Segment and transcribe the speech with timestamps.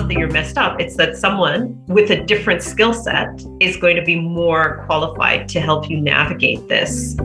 [0.00, 3.28] not that you're messed up, it's that someone with a different skill set
[3.60, 7.16] is going to be more qualified to help you navigate this.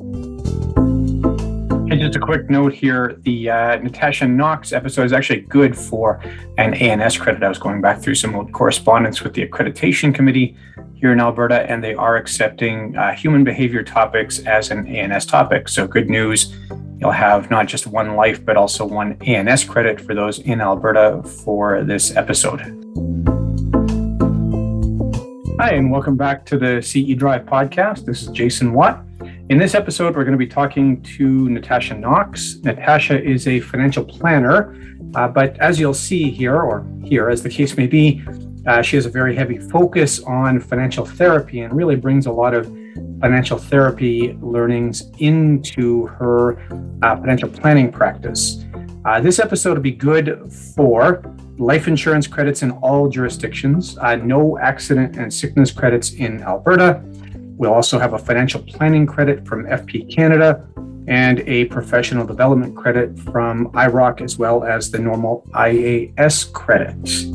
[1.90, 6.20] And just a quick note here the uh, Natasha Knox episode is actually good for
[6.58, 7.42] an ANS credit.
[7.42, 10.54] I was going back through some old correspondence with the accreditation committee
[10.96, 15.66] here in Alberta, and they are accepting uh, human behavior topics as an ANS topic.
[15.70, 16.54] So, good news.
[16.98, 21.22] You'll have not just one life, but also one ANS credit for those in Alberta
[21.22, 22.60] for this episode.
[25.58, 28.04] Hi, and welcome back to the CE Drive podcast.
[28.04, 29.07] This is Jason Watt.
[29.50, 32.56] In this episode, we're going to be talking to Natasha Knox.
[32.64, 34.76] Natasha is a financial planner,
[35.14, 38.22] uh, but as you'll see here, or here, as the case may be,
[38.66, 42.52] uh, she has a very heavy focus on financial therapy and really brings a lot
[42.52, 42.66] of
[43.22, 46.60] financial therapy learnings into her
[47.02, 48.66] uh, financial planning practice.
[49.06, 51.22] Uh, this episode will be good for
[51.56, 57.02] life insurance credits in all jurisdictions, uh, no accident and sickness credits in Alberta.
[57.58, 60.64] We'll also have a financial planning credit from FP Canada
[61.08, 67.26] and a professional development credit from IIROC, as well as the normal IAS credits.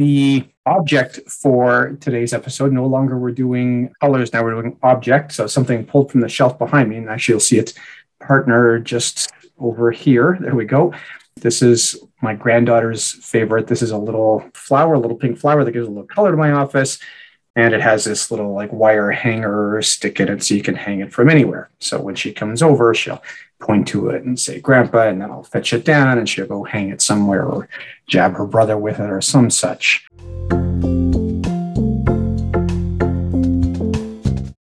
[0.00, 2.72] the object for today's episode.
[2.72, 5.32] No longer we're doing colors, now we're doing object.
[5.32, 7.74] So something pulled from the shelf behind me, and actually you'll see its
[8.18, 10.38] partner just over here.
[10.40, 10.94] There we go.
[11.36, 13.66] This is my granddaughter's favorite.
[13.66, 16.36] This is a little flower, a little pink flower that gives a little color to
[16.36, 16.98] my office.
[17.56, 21.00] And it has this little like wire hanger stick in it so you can hang
[21.00, 21.70] it from anywhere.
[21.80, 23.22] So when she comes over, she'll
[23.58, 26.62] point to it and say, Grandpa, and then I'll fetch it down and she'll go
[26.62, 27.68] hang it somewhere or
[28.06, 30.06] jab her brother with it or some such.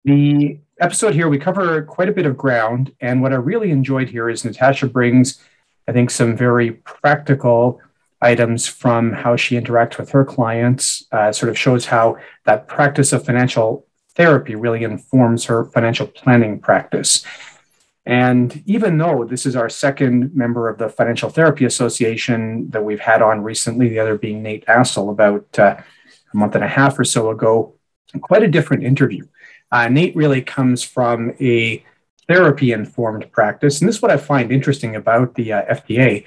[0.04, 2.94] The episode here, we cover quite a bit of ground.
[3.00, 5.42] And what I really enjoyed here is Natasha brings,
[5.88, 7.80] I think, some very practical
[8.20, 13.12] items from how she interacts with her clients, uh, sort of shows how that practice
[13.12, 17.24] of financial therapy really informs her financial planning practice.
[18.06, 23.00] And even though this is our second member of the Financial Therapy Association that we've
[23.00, 25.76] had on recently, the other being Nate Astle about uh,
[26.32, 27.74] a month and a half or so ago,
[28.20, 29.26] quite a different interview.
[29.72, 31.84] Uh, Nate really comes from a
[32.28, 33.80] therapy informed practice.
[33.80, 36.24] And this is what I find interesting about the uh, FTA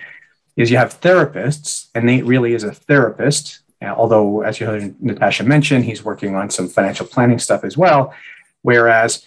[0.56, 3.60] is you have therapists, and Nate really is a therapist.
[3.82, 7.78] Uh, although, as you heard Natasha mention, he's working on some financial planning stuff as
[7.78, 8.14] well.
[8.62, 9.26] Whereas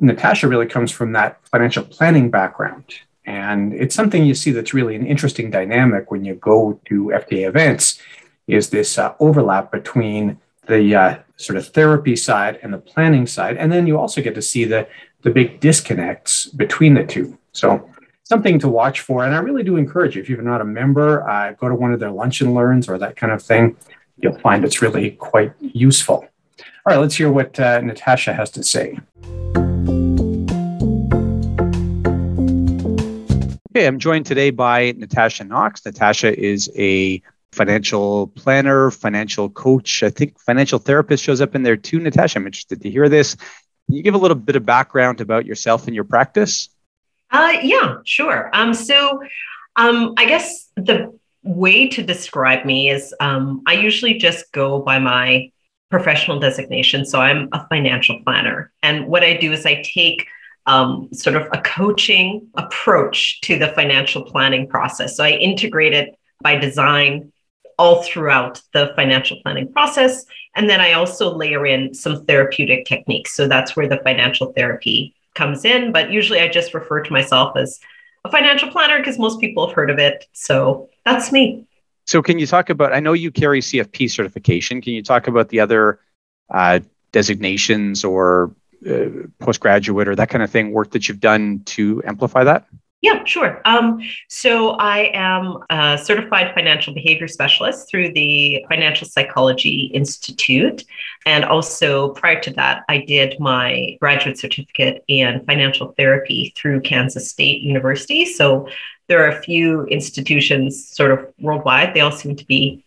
[0.00, 2.84] Natasha really comes from that financial planning background.
[3.26, 7.48] And it's something you see that's really an interesting dynamic when you go to FTA
[7.48, 8.00] events
[8.46, 13.56] is this uh, overlap between the uh, sort of therapy side and the planning side.
[13.56, 14.86] And then you also get to see the,
[15.22, 17.38] the big disconnects between the two.
[17.52, 17.90] So
[18.24, 19.24] something to watch for.
[19.24, 21.92] And I really do encourage you, if you're not a member, uh, go to one
[21.92, 23.76] of their lunch and learns or that kind of thing.
[24.18, 26.26] You'll find it's really quite useful.
[26.86, 28.98] All right, let's hear what uh, Natasha has to say.
[33.76, 35.84] Okay, I'm joined today by Natasha Knox.
[35.84, 37.20] Natasha is a
[37.54, 40.02] financial planner, financial coach.
[40.02, 42.00] I think financial therapist shows up in there too.
[42.00, 43.34] Natasha, I'm interested to hear this.
[43.86, 46.68] Can you give a little bit of background about yourself and your practice?
[47.30, 48.50] Uh, yeah, sure.
[48.52, 49.22] Um, so
[49.76, 54.98] um, I guess the way to describe me is um, I usually just go by
[54.98, 55.50] my
[55.90, 57.04] professional designation.
[57.04, 58.72] So I'm a financial planner.
[58.82, 60.26] And what I do is I take
[60.66, 65.16] um, sort of a coaching approach to the financial planning process.
[65.16, 67.32] So I integrate it by design
[67.78, 70.24] all throughout the financial planning process.
[70.56, 73.34] And then I also layer in some therapeutic techniques.
[73.34, 75.92] So that's where the financial therapy comes in.
[75.92, 77.80] But usually I just refer to myself as
[78.24, 80.26] a financial planner because most people have heard of it.
[80.32, 81.66] So that's me.
[82.06, 82.92] So, can you talk about?
[82.92, 84.82] I know you carry CFP certification.
[84.82, 86.00] Can you talk about the other
[86.52, 86.80] uh,
[87.12, 88.54] designations or
[88.86, 89.06] uh,
[89.38, 92.66] postgraduate or that kind of thing work that you've done to amplify that?
[93.04, 93.60] Yeah, sure.
[93.66, 100.84] Um, so I am a certified financial behavior specialist through the Financial Psychology Institute.
[101.26, 107.28] And also prior to that, I did my graduate certificate in financial therapy through Kansas
[107.28, 108.24] State University.
[108.24, 108.68] So
[109.08, 111.92] there are a few institutions sort of worldwide.
[111.92, 112.86] They all seem to be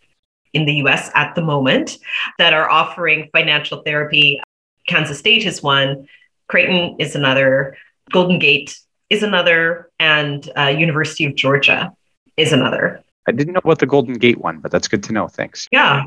[0.52, 1.96] in the US at the moment
[2.38, 4.42] that are offering financial therapy.
[4.88, 6.08] Kansas State is one,
[6.48, 7.76] Creighton is another,
[8.10, 8.76] Golden Gate
[9.10, 11.92] is another, and uh, University of Georgia
[12.36, 13.02] is another.
[13.26, 15.28] I didn't know about the Golden Gate one, but that's good to know.
[15.28, 15.68] Thanks.
[15.70, 16.04] Yeah.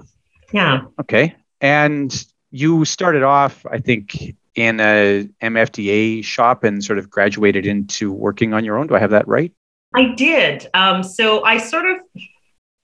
[0.52, 0.82] Yeah.
[1.00, 1.36] Okay.
[1.62, 8.12] And you started off, I think, in a MFDA shop and sort of graduated into
[8.12, 8.88] working on your own.
[8.88, 9.54] Do I have that right?
[9.94, 10.68] I did.
[10.74, 11.98] Um, so I sort of,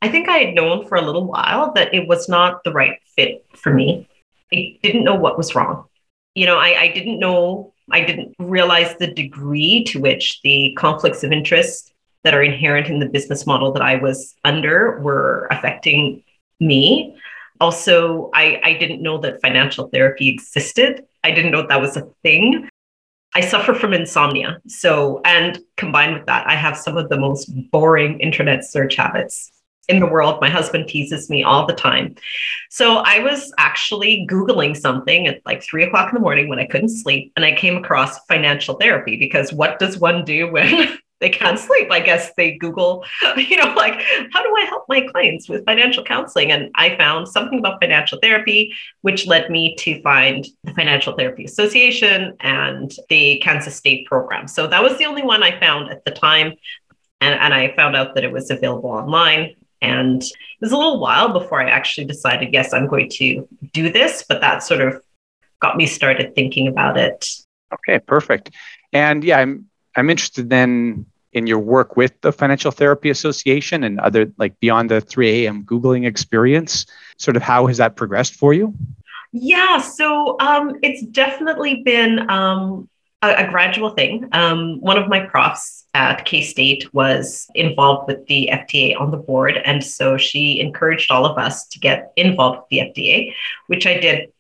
[0.02, 3.00] I think I had known for a little while that it was not the right
[3.16, 4.08] fit for me.
[4.54, 5.86] I didn't know what was wrong.
[6.36, 11.24] You know, I, I didn't know I didn't realize the degree to which the conflicts
[11.24, 11.94] of interest
[12.24, 16.24] that are inherent in the business model that I was under were affecting
[16.60, 17.16] me.
[17.60, 21.06] Also, I, I didn't know that financial therapy existed.
[21.24, 22.70] I didn't know that was a thing.
[23.34, 24.60] I suffer from insomnia.
[24.68, 29.52] So, and combined with that, I have some of the most boring internet search habits
[29.88, 30.40] in the world.
[30.42, 32.16] My husband teases me all the time.
[32.70, 36.66] So I was actually Googling something at like three o'clock in the morning when I
[36.66, 37.32] couldn't sleep.
[37.36, 41.90] And I came across financial therapy because what does one do when they can't sleep?
[41.90, 43.06] I guess they Google,
[43.38, 44.02] you know, like,
[44.34, 46.52] how do I help my clients with financial counseling?
[46.52, 51.46] And I found something about financial therapy, which led me to find the Financial Therapy
[51.46, 54.48] Association and the Kansas State program.
[54.48, 56.54] So that was the only one I found at the time.
[57.20, 61.00] And, and I found out that it was available online and it was a little
[61.00, 65.02] while before I actually decided, yes, I'm going to do this, but that sort of
[65.62, 67.28] got me started thinking about it.
[67.74, 68.52] Okay, perfect.
[68.94, 74.00] And yeah, I'm I'm interested then in your work with the Financial Therapy Association and
[74.00, 75.64] other like beyond the 3 a.m.
[75.64, 76.86] Googling experience.
[77.18, 78.74] Sort of how has that progressed for you?
[79.34, 82.88] Yeah, so um, it's definitely been um,
[83.22, 84.30] a, a gradual thing.
[84.32, 89.18] Um, one of my profs at K State was involved with the FTA on the
[89.18, 89.58] board.
[89.66, 93.34] And so she encouraged all of us to get involved with the FTA,
[93.68, 94.32] which I did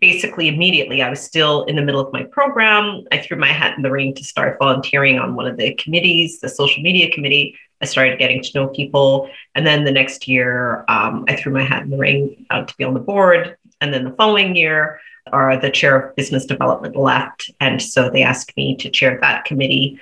[0.00, 1.02] basically immediately.
[1.02, 3.04] I was still in the middle of my program.
[3.12, 6.40] I threw my hat in the ring to start volunteering on one of the committees,
[6.40, 7.56] the social media committee.
[7.80, 9.30] I started getting to know people.
[9.54, 12.76] And then the next year, um, I threw my hat in the ring uh, to
[12.76, 13.56] be on the board.
[13.80, 15.00] And then the following year,
[15.32, 17.50] or the chair of business development left.
[17.60, 20.00] And so they asked me to chair that committee.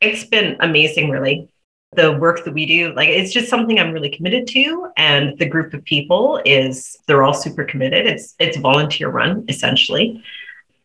[0.00, 1.48] It's been amazing, really.
[1.92, 4.90] The work that we do, like it's just something I'm really committed to.
[4.96, 8.06] And the group of people is they're all super committed.
[8.06, 10.22] It's it's volunteer run essentially.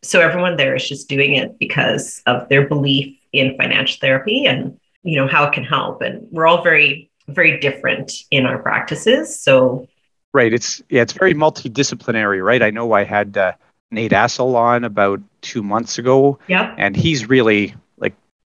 [0.01, 4.79] So everyone there is just doing it because of their belief in financial therapy and
[5.03, 6.01] you know how it can help.
[6.01, 9.39] And we're all very, very different in our practices.
[9.39, 9.87] So
[10.35, 10.51] Right.
[10.51, 12.61] It's yeah, it's very multidisciplinary, right?
[12.61, 13.53] I know I had uh,
[13.89, 16.39] Nate Astle on about two months ago.
[16.47, 16.75] Yeah.
[16.77, 17.73] And he's really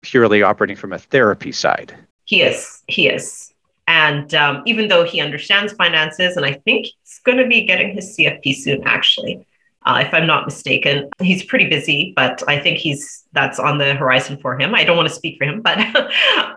[0.02, 1.96] purely operating from a therapy side.
[2.26, 2.84] He is.
[2.88, 3.54] He is.
[3.88, 7.96] And um, even though he understands finances, and I think he's going to be getting
[7.96, 9.46] his CFP soon, actually
[9.86, 11.10] uh, if I'm not mistaken.
[11.20, 14.76] He's pretty busy, but I think he's that's on the horizon for him.
[14.76, 15.80] I don't want to speak for him, but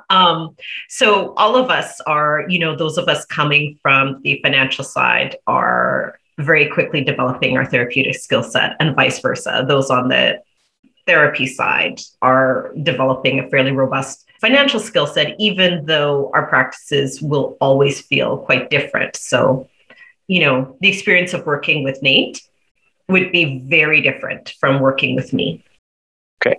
[0.10, 0.56] um,
[0.88, 5.36] so all of us are, you know, those of us coming from the financial side
[5.46, 9.64] are very quickly developing our therapeutic skill set, and vice versa.
[9.66, 10.40] Those on the
[11.06, 17.56] therapy side are developing a fairly robust financial skill set, even though our practices will
[17.60, 19.16] always feel quite different.
[19.16, 19.68] So,
[20.26, 22.42] you know, the experience of working with Nate
[23.08, 25.64] would be very different from working with me.
[26.44, 26.58] Okay.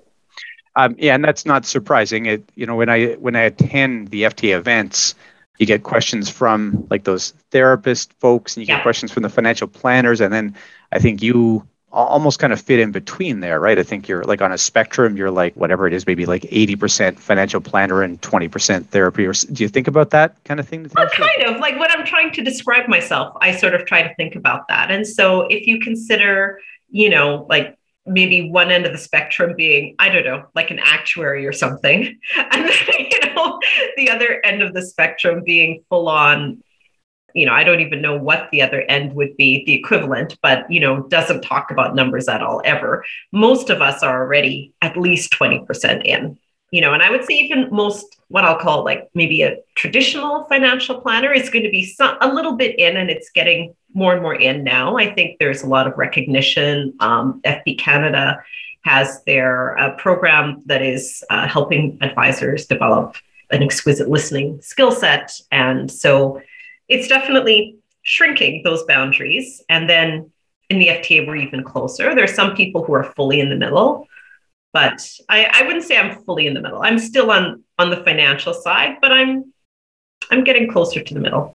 [0.76, 2.26] Um, yeah, and that's not surprising.
[2.26, 5.16] It, you know, when I when I attend the FTA events,
[5.60, 9.68] you get questions from like those therapist folks, and you get questions from the financial
[9.68, 10.56] planners, and then
[10.92, 13.78] I think you almost kind of fit in between there, right?
[13.78, 15.16] I think you're like on a spectrum.
[15.16, 19.26] You're like whatever it is, maybe like 80% financial planner and 20% therapy.
[19.26, 20.90] Or do you think about that kind of thing?
[20.96, 24.14] Well, kind of like when I'm trying to describe myself, I sort of try to
[24.16, 24.92] think about that.
[24.92, 26.60] And so if you consider,
[26.90, 30.80] you know, like maybe one end of the spectrum being i don't know like an
[30.80, 32.20] actuary or something
[32.52, 33.58] and then you know
[33.96, 36.62] the other end of the spectrum being full on
[37.34, 40.70] you know, I don't even know what the other end would be, the equivalent, but,
[40.72, 43.04] you know, doesn't talk about numbers at all ever.
[43.32, 46.38] Most of us are already at least 20% in,
[46.72, 50.46] you know, and I would say even most, what I'll call like maybe a traditional
[50.46, 54.14] financial planner is going to be some, a little bit in and it's getting more
[54.14, 54.98] and more in now.
[54.98, 56.94] I think there's a lot of recognition.
[57.00, 58.44] Um, FP Canada
[58.84, 63.16] has their uh, program that is uh, helping advisors develop
[63.52, 65.32] an exquisite listening skill set.
[65.52, 66.42] And so
[66.88, 69.62] it's definitely shrinking those boundaries.
[69.70, 70.32] And then
[70.70, 72.14] in the FTA, we're even closer.
[72.16, 74.08] There are some people who are fully in the middle,
[74.72, 76.82] but I, I wouldn't say I'm fully in the middle.
[76.82, 79.54] I'm still on on the financial side, but I'm
[80.32, 81.54] I'm getting closer to the middle.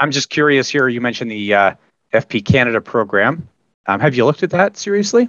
[0.00, 0.88] I'm just curious here.
[0.88, 1.74] You mentioned the uh,
[2.12, 3.48] FP Canada program.
[3.86, 5.28] Um, have you looked at that seriously?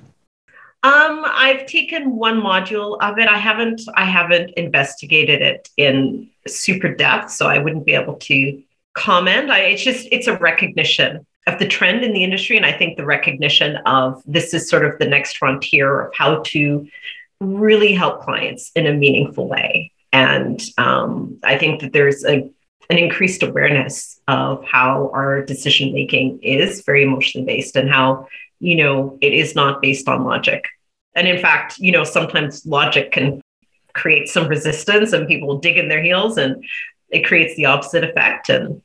[0.84, 3.28] Um, I've taken one module of it.
[3.28, 8.62] I haven't I haven't investigated it in super depth, so I wouldn't be able to
[8.94, 9.50] comment.
[9.50, 12.98] I, it's just it's a recognition of the trend in the industry, and I think
[12.98, 16.88] the recognition of this is sort of the next frontier of how to
[17.40, 19.92] really help clients in a meaningful way.
[20.12, 22.50] And um, I think that there's a
[22.90, 28.28] an increased awareness of how our decision making is very emotionally based and how
[28.60, 30.66] you know it is not based on logic
[31.16, 33.42] and in fact you know sometimes logic can
[33.94, 36.64] create some resistance and people dig in their heels and
[37.14, 38.82] it creates the opposite effect and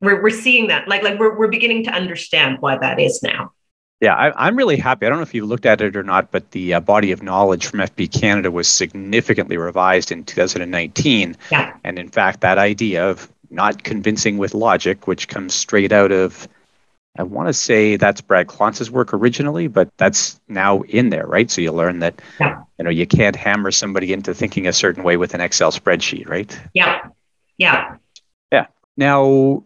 [0.00, 3.52] we're, we're seeing that like like we're, we're beginning to understand why that is now
[4.00, 6.30] yeah I, am really happy i don't know if you looked at it or not
[6.30, 11.76] but the uh, body of knowledge from fp canada was significantly revised in 2019 yeah.
[11.84, 16.48] and in fact that idea of not convincing with logic which comes straight out of
[17.18, 21.50] I want to say that's Brad Klontz's work originally, but that's now in there, right?
[21.50, 22.62] So you learn that yeah.
[22.78, 26.28] you know you can't hammer somebody into thinking a certain way with an Excel spreadsheet,
[26.28, 26.58] right?
[26.74, 27.08] Yeah.
[27.58, 27.96] Yeah.
[28.52, 28.66] Yeah.
[28.96, 29.64] Now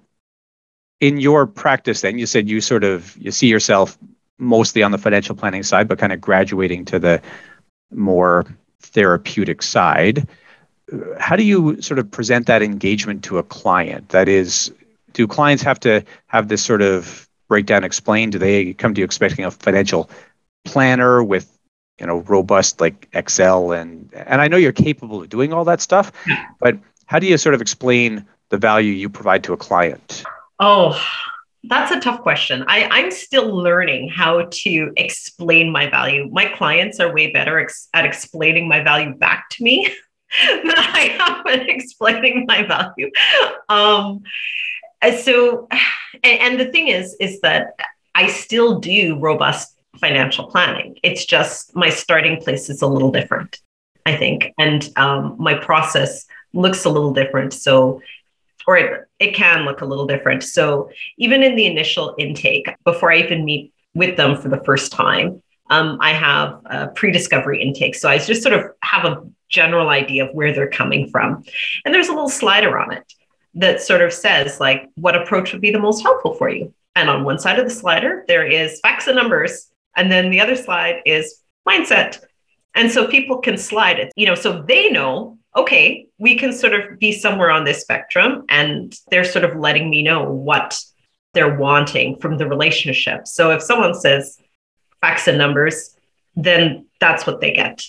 [1.00, 3.98] in your practice then you said you sort of you see yourself
[4.38, 7.20] mostly on the financial planning side but kind of graduating to the
[7.90, 8.44] more
[8.80, 10.28] therapeutic side
[11.18, 14.72] how do you sort of present that engagement to a client that is
[15.12, 19.04] do clients have to have this sort of breakdown explained do they come to you
[19.04, 20.10] expecting a financial
[20.64, 21.58] planner with
[21.98, 25.80] you know robust like excel and and i know you're capable of doing all that
[25.80, 26.12] stuff
[26.58, 26.78] but
[27.10, 30.22] how do you sort of explain the value you provide to a client
[30.60, 31.02] Oh,
[31.64, 32.64] that's a tough question.
[32.68, 36.28] I, I'm still learning how to explain my value.
[36.30, 39.86] My clients are way better ex- at explaining my value back to me
[40.46, 43.10] than I am at explaining my value.
[43.70, 44.22] Um,
[45.22, 45.66] so,
[46.22, 47.78] and, and the thing is, is that
[48.14, 50.98] I still do robust financial planning.
[51.02, 53.58] It's just my starting place is a little different,
[54.04, 57.52] I think, and um, my process looks a little different.
[57.52, 58.00] So
[58.66, 60.42] or it, it can look a little different.
[60.42, 64.92] So even in the initial intake, before I even meet with them for the first
[64.92, 67.94] time, um, I have a pre-discovery intake.
[67.94, 71.44] So I just sort of have a general idea of where they're coming from.
[71.84, 73.12] And there's a little slider on it
[73.54, 76.72] that sort of says like what approach would be the most helpful for you.
[76.94, 79.70] And on one side of the slider, there is facts and numbers.
[79.96, 82.20] And then the other slide is mindset.
[82.74, 86.74] And so people can slide it, you know, so they know okay, we can sort
[86.74, 88.44] of be somewhere on this spectrum.
[88.48, 90.80] And they're sort of letting me know what
[91.34, 93.26] they're wanting from the relationship.
[93.26, 94.38] So if someone says
[95.00, 95.96] facts and numbers,
[96.36, 97.84] then that's what they get.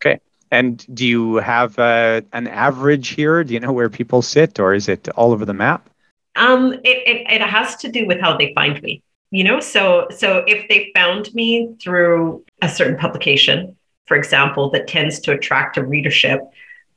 [0.00, 0.20] Okay.
[0.50, 3.44] And do you have uh, an average here?
[3.44, 5.88] Do you know where people sit, or is it all over the map?
[6.36, 9.02] Um, it, it, it has to do with how they find me.
[9.30, 14.86] You know, so so if they found me through a certain publication, for example, that
[14.86, 16.40] tends to attract a readership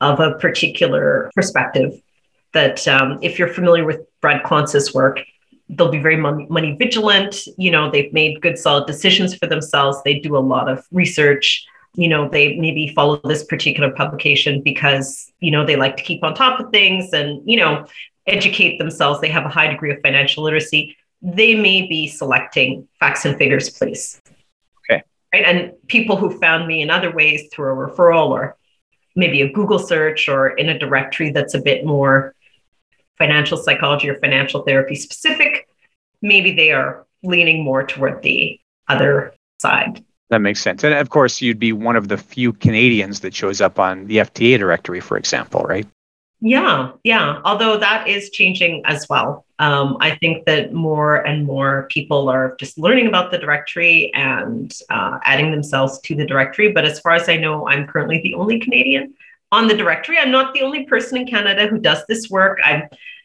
[0.02, 2.02] of a particular perspective.
[2.54, 5.20] That um, if you're familiar with Brad Klontz's work,
[5.70, 7.48] they'll be very money, money vigilant.
[7.58, 9.98] You know, they've made good, solid decisions for themselves.
[10.04, 11.66] They do a lot of research.
[11.96, 16.24] You know, they maybe follow this particular publication because, you know, they like to keep
[16.24, 17.88] on top of things and, you know,
[18.28, 19.22] educate themselves.
[19.22, 20.98] They have a high degree of financial literacy.
[21.22, 24.22] They may be selecting facts and figures, please.
[24.90, 25.04] Okay.
[25.34, 25.46] Right.
[25.46, 28.58] And people who found me in other ways through a referral or
[29.16, 32.36] maybe a Google search or in a directory that's a bit more
[33.18, 35.68] financial psychology or financial therapy specific,
[36.22, 40.04] maybe they are leaning more toward the other side.
[40.30, 40.84] That makes sense.
[40.84, 44.18] And of course, you'd be one of the few Canadians that shows up on the
[44.18, 45.88] FTA directory, for example, right?
[46.42, 47.42] Yeah, yeah.
[47.44, 49.46] Although that is changing as well.
[49.58, 54.74] Um, I think that more and more people are just learning about the directory and
[54.90, 56.72] uh, adding themselves to the directory.
[56.72, 59.14] But as far as I know, I'm currently the only Canadian
[59.52, 60.18] on the directory.
[60.18, 62.60] I'm not the only person in Canada who does this work.
[62.64, 62.84] I'm,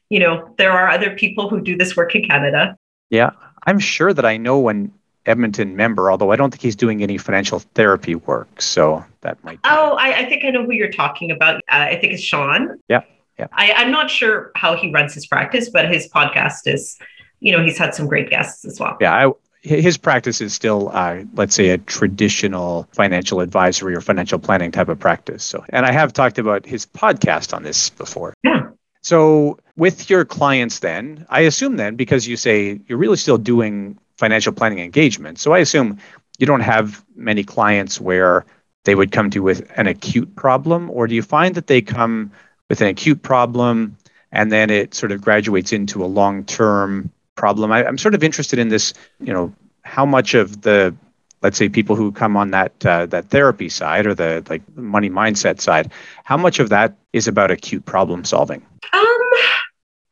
[0.08, 2.76] you know, there are other people who do this work in Canada.
[3.10, 3.30] Yeah,
[3.66, 4.92] I'm sure that I know an
[5.30, 8.60] Edmonton member, although I don't think he's doing any financial therapy work.
[8.60, 9.62] So that might.
[9.62, 9.68] Be.
[9.70, 11.56] Oh, I, I, think I know who you're talking about.
[11.56, 12.78] Uh, I think it's Sean.
[12.88, 13.02] Yeah.
[13.38, 13.46] Yeah.
[13.52, 16.98] I, I'm not sure how he runs his practice, but his podcast is,
[17.40, 18.98] you know, he's had some great guests as well.
[19.00, 19.28] Yeah.
[19.28, 19.32] I,
[19.62, 24.88] his practice is still, uh, let's say, a traditional financial advisory or financial planning type
[24.88, 25.44] of practice.
[25.44, 28.34] So, and I have talked about his podcast on this before.
[28.42, 28.70] Yeah.
[29.02, 33.98] So, with your clients, then I assume then because you say you're really still doing
[34.20, 35.98] financial planning engagement, so I assume
[36.38, 38.46] you don't have many clients where
[38.84, 41.82] they would come to you with an acute problem, or do you find that they
[41.82, 42.30] come
[42.68, 43.96] with an acute problem
[44.32, 47.72] and then it sort of graduates into a long-term problem.
[47.72, 50.94] I, am sort of interested in this, you know, how much of the,
[51.42, 55.10] let's say, people who come on that uh, that therapy side or the like money
[55.10, 55.90] mindset side,
[56.24, 58.62] how much of that is about acute problem solving?
[58.92, 59.02] Um,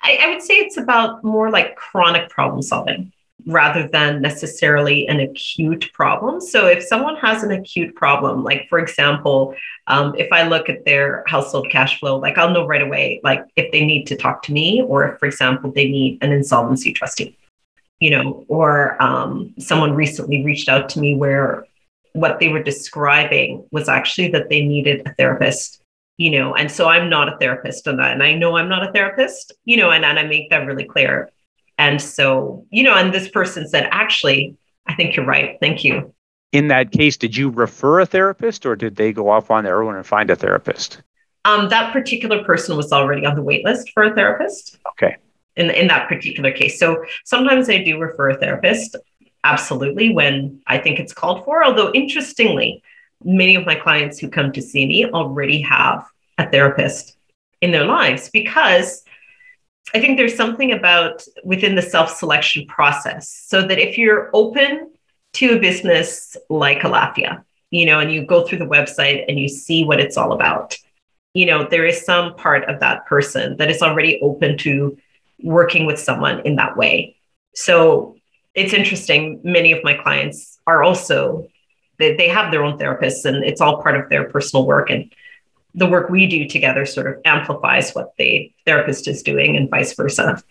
[0.02, 3.12] I, I would say it's about more like chronic problem solving
[3.46, 6.40] rather than necessarily an acute problem.
[6.40, 9.54] So, if someone has an acute problem, like for example,
[9.86, 13.44] um, if I look at their household cash flow, like I'll know right away, like
[13.56, 16.92] if they need to talk to me, or if, for example, they need an insolvency
[16.92, 17.36] trustee,
[18.00, 21.64] you know, or um, someone recently reached out to me where
[22.12, 25.82] what they were describing was actually that they needed a therapist
[26.16, 28.86] you know and so i'm not a therapist on that and i know i'm not
[28.86, 31.30] a therapist you know and, and i make that really clear
[31.78, 34.56] and so, you know, and this person said, actually,
[34.86, 35.56] I think you're right.
[35.60, 36.12] Thank you.
[36.52, 39.82] In that case, did you refer a therapist or did they go off on their
[39.82, 41.02] own and find a therapist?
[41.44, 44.78] Um, that particular person was already on the wait list for a therapist.
[44.90, 45.16] Okay.
[45.56, 46.78] In, in that particular case.
[46.78, 48.96] So sometimes I do refer a therapist,
[49.44, 51.64] absolutely, when I think it's called for.
[51.64, 52.82] Although, interestingly,
[53.24, 56.06] many of my clients who come to see me already have
[56.38, 57.16] a therapist
[57.60, 59.02] in their lives because
[59.94, 64.92] I think there's something about within the self selection process so that if you're open
[65.34, 69.48] to a business like Alafia, you know, and you go through the website and you
[69.48, 70.76] see what it's all about,
[71.34, 74.96] you know, there is some part of that person that is already open to
[75.42, 77.16] working with someone in that way.
[77.54, 78.16] So
[78.54, 79.40] it's interesting.
[79.44, 81.48] Many of my clients are also,
[81.98, 84.90] they, they have their own therapists and it's all part of their personal work.
[84.90, 85.12] And
[85.78, 89.94] the work we do together sort of amplifies what the therapist is doing and vice
[89.94, 90.42] versa.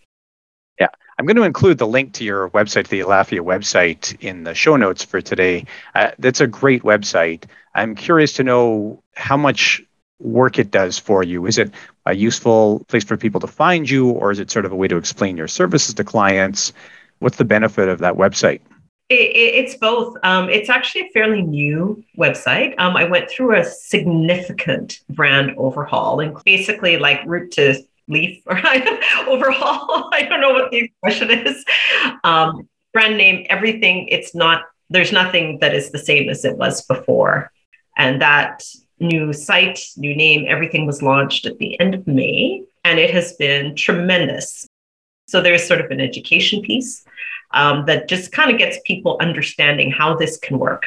[0.79, 4.53] Yeah, I'm going to include the link to your website, the Alafia website, in the
[4.53, 5.65] show notes for today.
[5.95, 7.45] Uh, that's a great website.
[7.75, 9.83] I'm curious to know how much
[10.19, 11.45] work it does for you.
[11.45, 11.71] Is it
[12.05, 14.87] a useful place for people to find you, or is it sort of a way
[14.87, 16.73] to explain your services to clients?
[17.19, 18.61] What's the benefit of that website?
[19.09, 20.17] It, it, it's both.
[20.23, 22.75] Um, it's actually a fairly new website.
[22.77, 28.57] Um, I went through a significant brand overhaul and basically like root to leaf or
[29.27, 30.09] overhaul.
[30.13, 31.63] I don't know what the expression is.
[32.23, 34.09] Um, brand name, everything.
[34.09, 34.63] It's not.
[34.89, 37.51] There's nothing that is the same as it was before,
[37.97, 38.63] and that
[38.99, 43.33] new site, new name, everything was launched at the end of May, and it has
[43.33, 44.67] been tremendous.
[45.27, 47.05] So there's sort of an education piece
[47.57, 50.83] um, that just kind of gets people understanding how this can work,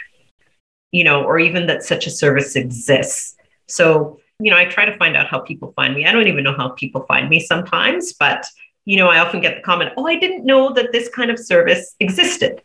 [0.92, 3.34] you know, or even that such a service exists.
[3.66, 6.06] So, you know, I try to find out how people find me.
[6.06, 8.46] I don't even know how people find me sometimes, but,
[8.84, 11.40] you know, I often get the comment, oh, I didn't know that this kind of
[11.40, 12.62] service existed.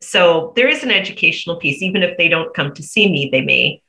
[0.00, 1.82] So there is an educational piece.
[1.82, 3.82] Even if they don't come to see me, they may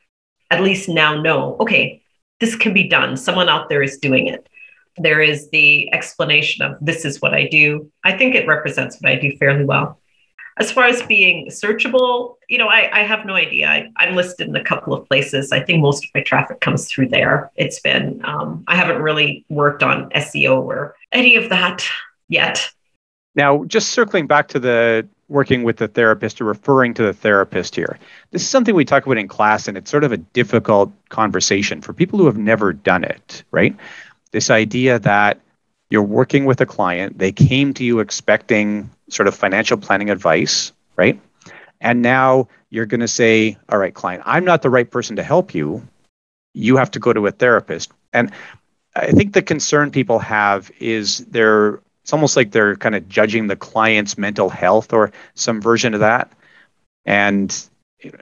[0.49, 2.01] at least now know, okay,
[2.39, 3.15] this can be done.
[3.15, 4.49] Someone out there is doing it
[4.97, 7.91] there is the explanation of this is what I do.
[8.03, 9.99] I think it represents what I do fairly well.
[10.57, 13.67] As far as being searchable, you know, I, I have no idea.
[13.67, 15.51] I, am listed in a couple of places.
[15.51, 17.51] I think most of my traffic comes through there.
[17.57, 21.85] It's been, um, I haven't really worked on SEO or any of that
[22.29, 22.69] yet.
[23.35, 27.75] Now, just circling back to the working with the therapist or referring to the therapist
[27.75, 27.97] here.
[28.31, 31.81] This is something we talk about in class, and it's sort of a difficult conversation
[31.81, 33.75] for people who have never done it, right?
[34.35, 35.39] This idea that
[35.89, 40.73] you're working with a client, they came to you expecting sort of financial planning advice,
[40.97, 41.17] right?
[41.79, 45.23] And now you're going to say, all right, client, I'm not the right person to
[45.23, 45.87] help you.
[46.53, 47.93] You have to go to a therapist.
[48.11, 48.29] And
[48.93, 53.47] I think the concern people have is they're it's almost like they're kind of judging
[53.47, 56.29] the client's mental health or some version of that.
[57.05, 57.69] And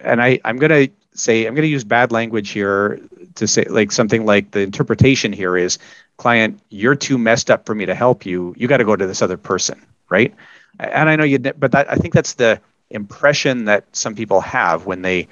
[0.03, 3.01] and I, I'm gonna say I'm gonna use bad language here
[3.35, 5.77] to say like something like the interpretation here is
[6.17, 8.53] client, you're too messed up for me to help you.
[8.57, 10.33] You got to go to this other person, right?
[10.79, 14.85] And I know you, but that, I think that's the impression that some people have
[14.85, 15.27] when they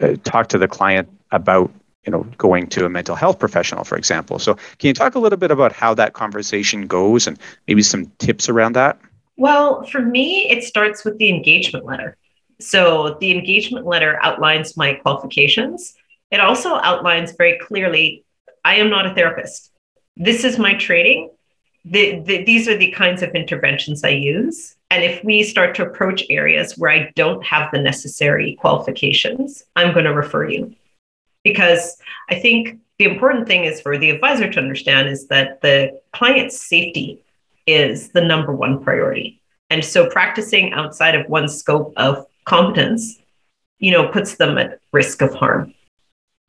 [0.00, 1.70] uh, talk to the client about
[2.06, 5.18] you know going to a mental health professional for example so can you talk a
[5.18, 8.98] little bit about how that conversation goes and maybe some tips around that
[9.36, 12.16] well for me it starts with the engagement letter
[12.60, 15.94] so the engagement letter outlines my qualifications
[16.30, 18.24] it also outlines very clearly
[18.64, 19.72] i am not a therapist
[20.18, 21.30] this is my training.
[21.84, 24.74] The, the, these are the kinds of interventions I use.
[24.90, 29.92] And if we start to approach areas where I don't have the necessary qualifications, I'm
[29.92, 30.74] going to refer you.
[31.44, 31.96] Because
[32.28, 36.60] I think the important thing is for the advisor to understand is that the client's
[36.60, 37.22] safety
[37.66, 39.40] is the number one priority.
[39.70, 43.18] And so practicing outside of one's scope of competence,
[43.78, 45.74] you know, puts them at risk of harm.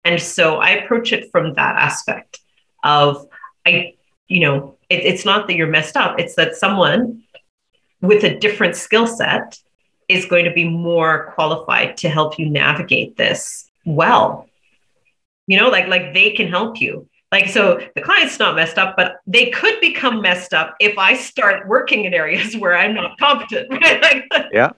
[0.09, 2.39] And so I approach it from that aspect
[2.83, 3.27] of
[3.63, 3.93] I,
[4.27, 7.21] you know, it, it's not that you're messed up, it's that someone
[8.01, 9.59] with a different skill set
[10.07, 14.49] is going to be more qualified to help you navigate this well.
[15.45, 17.07] You know, like like they can help you.
[17.31, 21.13] Like so the client's not messed up, but they could become messed up if I
[21.13, 23.69] start working in areas where I'm not competent.
[23.79, 24.01] Right?
[24.01, 24.71] Like, yeah.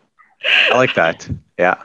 [0.43, 1.29] I like that.
[1.57, 1.81] Yeah.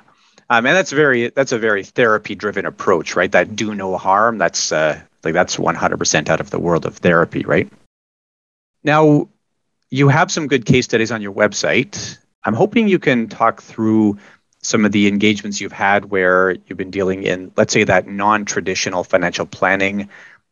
[0.48, 3.30] Um, and that's very that's a very therapy driven approach, right?
[3.32, 4.38] That do no harm.
[4.38, 7.68] That's uh, like that's 100% out of the world of therapy, right?
[8.84, 9.28] Now,
[9.90, 12.18] you have some good case studies on your website.
[12.44, 14.18] I'm hoping you can talk through
[14.62, 18.44] some of the engagements you've had where you've been dealing in, let's say, that non
[18.44, 20.08] traditional financial planning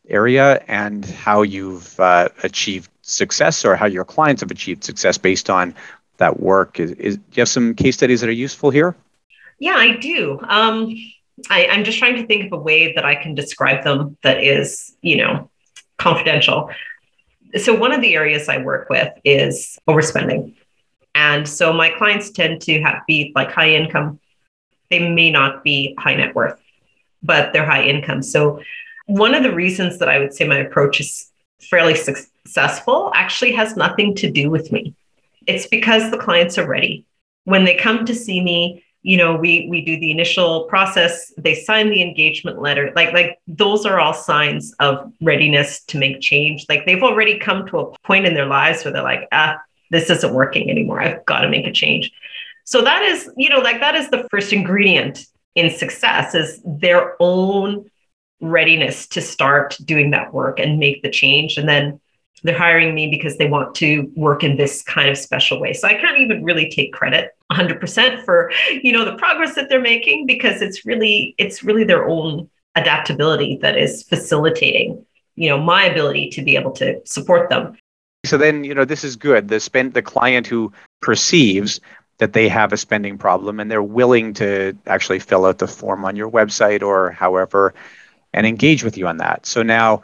[0.09, 5.49] area and how you've uh, achieved success or how your clients have achieved success based
[5.51, 5.75] on
[6.17, 6.81] that work.
[6.81, 8.95] Is, is, do you have some case studies that are useful here?
[9.59, 10.39] Yeah, I do.
[10.43, 10.95] Um,
[11.51, 14.43] I, I'm just trying to think of a way that I can describe them that
[14.43, 15.51] is, you know,
[15.99, 16.71] confidential.
[17.57, 20.55] So, one of the areas I work with is overspending.
[21.15, 24.21] And so, my clients tend to have, be like high income.
[24.91, 26.61] They may not be high net worth,
[27.23, 28.23] but they're high income.
[28.23, 28.61] So,
[29.07, 33.77] one of the reasons that I would say my approach is fairly successful actually has
[33.77, 34.95] nothing to do with me.
[35.47, 37.07] It's because the clients are ready.
[37.45, 41.55] When they come to see me, you know we we do the initial process they
[41.55, 46.67] sign the engagement letter like like those are all signs of readiness to make change.
[46.69, 49.59] Like they've already come to a point in their lives where they're like ah
[49.91, 51.01] this isn't working anymore.
[51.01, 52.11] I've got to make a change.
[52.65, 57.15] So that is you know like that is the first ingredient in success is their
[57.21, 57.85] own
[58.41, 61.59] readiness to start doing that work and make the change.
[61.59, 62.01] And then
[62.43, 65.73] they're hiring me because they want to work in this kind of special way.
[65.73, 68.51] So I can't even really take credit 100% for,
[68.83, 73.59] you know, the progress that they're making because it's really it's really their own adaptability
[73.63, 75.05] that is facilitating,
[75.37, 77.77] you know, my ability to be able to support them.
[78.25, 79.49] So then, you know, this is good.
[79.49, 81.81] The spend the client who perceives
[82.19, 86.05] that they have a spending problem and they're willing to actually fill out the form
[86.05, 87.75] on your website or however
[88.33, 89.47] and engage with you on that.
[89.47, 90.03] So now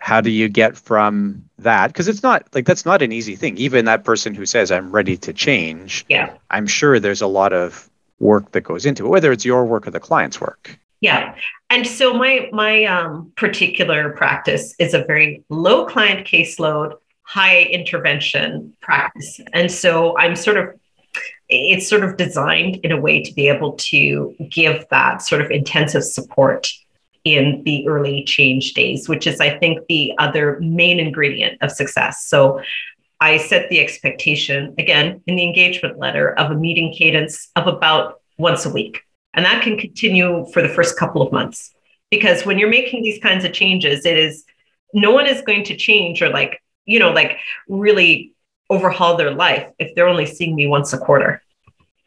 [0.00, 1.88] how do you get from that?
[1.88, 3.56] Because it's not like that's not an easy thing.
[3.58, 6.32] Even that person who says i'm ready to change yeah.
[6.50, 9.86] I'm sure there's a lot of work that goes into it whether it's your work
[9.86, 10.76] or the client's work.
[11.00, 11.34] Yeah.
[11.68, 18.74] And so my my um, particular practice is a very low client caseload high intervention
[18.80, 19.40] practice.
[19.52, 20.74] And so i'm sort of
[21.48, 25.50] it's sort of designed in a way to be able to give that sort of
[25.50, 26.72] intensive support
[27.24, 32.26] in the early change days, which is, I think, the other main ingredient of success.
[32.26, 32.60] So
[33.20, 38.20] I set the expectation, again, in the engagement letter, of a meeting cadence of about
[38.38, 39.02] once a week.
[39.34, 41.72] And that can continue for the first couple of months.
[42.10, 44.44] Because when you're making these kinds of changes, it is
[44.94, 47.36] no one is going to change or like, you know, like
[47.68, 48.34] really
[48.70, 51.42] overhaul their life if they're only seeing me once a quarter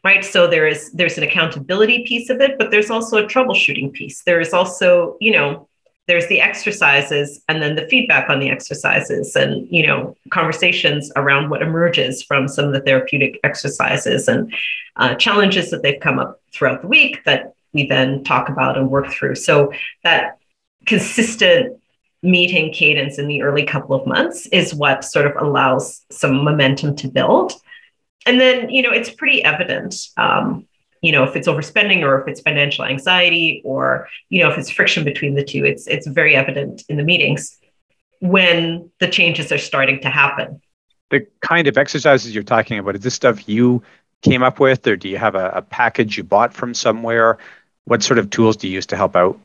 [0.04, 0.24] right?
[0.24, 4.22] So there is there's an accountability piece of it but there's also a troubleshooting piece.
[4.22, 5.68] There is also you know
[6.06, 11.48] there's the exercises and then the feedback on the exercises and you know conversations around
[11.50, 14.52] what emerges from some of the therapeutic exercises and
[14.96, 18.90] uh, challenges that they've come up throughout the week that we then talk about and
[18.90, 19.34] work through.
[19.34, 19.72] So
[20.04, 20.38] that
[20.86, 21.78] consistent
[22.22, 26.96] meeting cadence in the early couple of months is what sort of allows some momentum
[26.96, 27.52] to build
[28.26, 30.66] and then you know it's pretty evident um,
[31.02, 34.70] you know if it's overspending or if it's financial anxiety or you know if it's
[34.70, 37.58] friction between the two it's it's very evident in the meetings
[38.24, 40.60] when the changes are starting to happen.
[41.10, 43.82] The kind of exercises you're talking about is this stuff you
[44.22, 47.36] came up with or do you have a, a package you bought from somewhere?
[47.84, 49.38] What sort of tools do you use to help out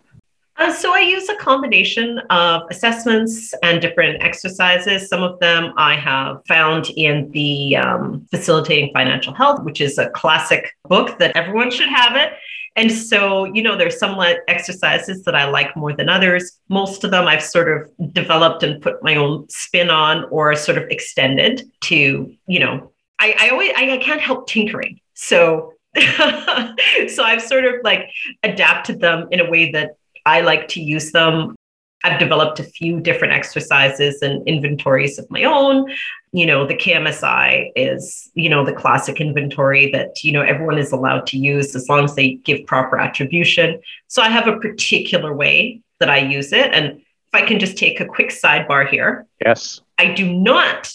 [0.59, 5.07] uh, so I use a combination of assessments and different exercises.
[5.07, 10.09] Some of them I have found in the um, Facilitating Financial Health, which is a
[10.09, 12.33] classic book that everyone should have it.
[12.75, 16.59] And so, you know, there's some exercises that I like more than others.
[16.69, 20.77] Most of them I've sort of developed and put my own spin on or sort
[20.77, 24.99] of extended to, you know, I, I always I, I can't help tinkering.
[25.13, 28.09] So so I've sort of like
[28.43, 29.97] adapted them in a way that
[30.29, 31.55] I like to use them.
[32.03, 35.91] I've developed a few different exercises and inventories of my own.
[36.31, 40.91] You know, the KMSI is, you know, the classic inventory that, you know, everyone is
[40.91, 43.81] allowed to use as long as they give proper attribution.
[44.07, 46.71] So I have a particular way that I use it.
[46.73, 49.25] And if I can just take a quick sidebar here.
[49.43, 49.81] Yes.
[49.97, 50.93] I do not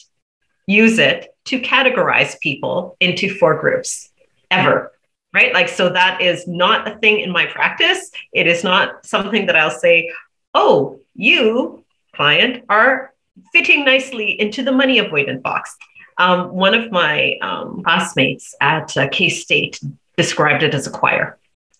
[0.66, 4.10] use it to categorize people into four groups
[4.50, 4.92] ever
[5.34, 5.52] right?
[5.52, 8.10] Like, so that is not a thing in my practice.
[8.32, 10.10] It is not something that I'll say,
[10.54, 13.12] oh, you, client, are
[13.52, 15.76] fitting nicely into the money avoidant box.
[16.18, 19.80] Um, one of my um, classmates at uh, K State
[20.16, 21.36] described it as a choir,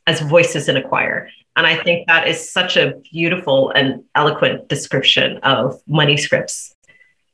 [0.09, 1.29] as voices in a choir.
[1.55, 6.75] And I think that is such a beautiful and eloquent description of money scripts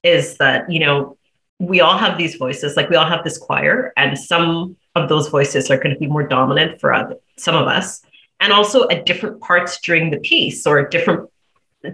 [0.02, 1.16] is that, you know,
[1.59, 5.29] we all have these voices, like we all have this choir, and some of those
[5.29, 8.03] voices are going to be more dominant for other, some of us.
[8.40, 11.29] And also at different parts during the piece or different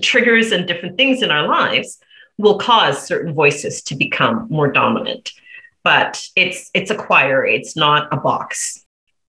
[0.01, 1.99] triggers and different things in our lives
[2.39, 5.33] will cause certain voices to become more dominant.
[5.83, 8.85] But it's it's a choir, it's not a box.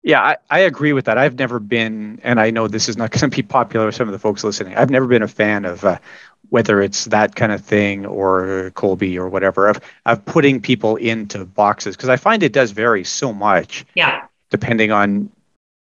[0.02, 1.17] Yeah, I, I agree with that.
[1.17, 4.08] I've never been, and I know this is not going to be popular with some
[4.08, 4.76] of the folks listening.
[4.76, 6.00] I've never been a fan of uh,
[6.49, 11.45] whether it's that kind of thing or Kolbe or whatever of of putting people into
[11.45, 13.86] boxes because I find it does vary so much.
[13.95, 14.25] Yeah.
[14.49, 15.30] Depending on,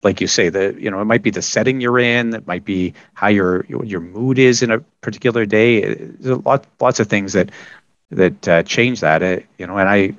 [0.02, 2.64] like you say, the you know it might be the setting you're in, it might
[2.64, 5.94] be how your your mood is in a particular day.
[5.94, 7.50] There's a lot lots of things that
[8.10, 9.22] that uh, change that.
[9.22, 10.14] Uh, you know, and I,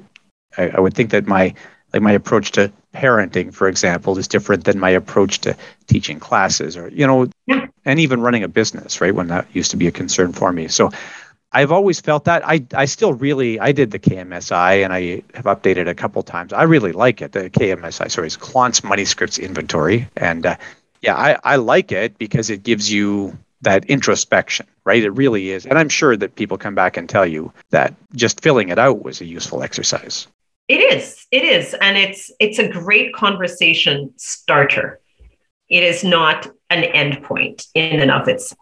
[0.58, 1.54] I I would think that my
[1.94, 5.56] like my approach to parenting for example is different than my approach to
[5.88, 7.68] teaching classes or you know yeah.
[7.86, 10.68] and even running a business right when that used to be a concern for me
[10.68, 10.90] so
[11.52, 15.46] i've always felt that i i still really i did the kmsi and i have
[15.46, 19.38] updated a couple times i really like it the kmsi sorry is Klontz money scripts
[19.38, 20.56] inventory and uh,
[21.02, 25.04] yeah i i like it because it gives you that introspection, right?
[25.04, 25.66] It really is.
[25.66, 29.04] And I'm sure that people come back and tell you that just filling it out
[29.04, 30.28] was a useful exercise.
[30.70, 31.26] It is.
[31.32, 31.76] It is.
[31.82, 35.02] And it's it's a great conversation starter.
[35.68, 38.60] It is not an endpoint in and of itself.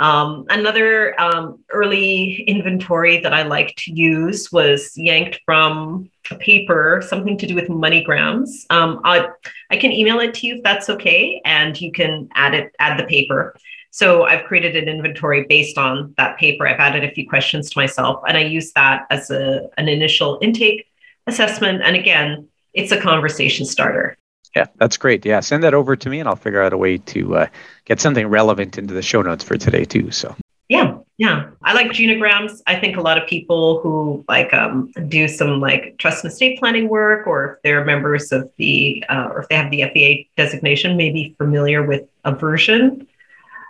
[0.00, 7.02] Um, another um, early inventory that I like to use was yanked from a paper,
[7.04, 8.48] something to do with MoneyGrams.
[8.70, 9.28] Um, I,
[9.72, 12.96] I can email it to you if that's okay, and you can add it, add
[12.96, 13.56] the paper.
[13.90, 16.68] So I've created an inventory based on that paper.
[16.68, 20.38] I've added a few questions to myself, and I use that as a, an initial
[20.40, 20.87] intake
[21.28, 21.82] assessment.
[21.82, 24.16] And again, it's a conversation starter.
[24.56, 25.24] Yeah, that's great.
[25.24, 27.46] Yeah, send that over to me, and I'll figure out a way to uh,
[27.84, 30.10] get something relevant into the show notes for today too.
[30.10, 30.34] So.
[30.68, 32.60] Yeah, yeah, I like genograms.
[32.66, 36.58] I think a lot of people who like um, do some like trust and estate
[36.58, 40.28] planning work, or if they're members of the, uh, or if they have the FEA
[40.36, 43.06] designation, may be familiar with a version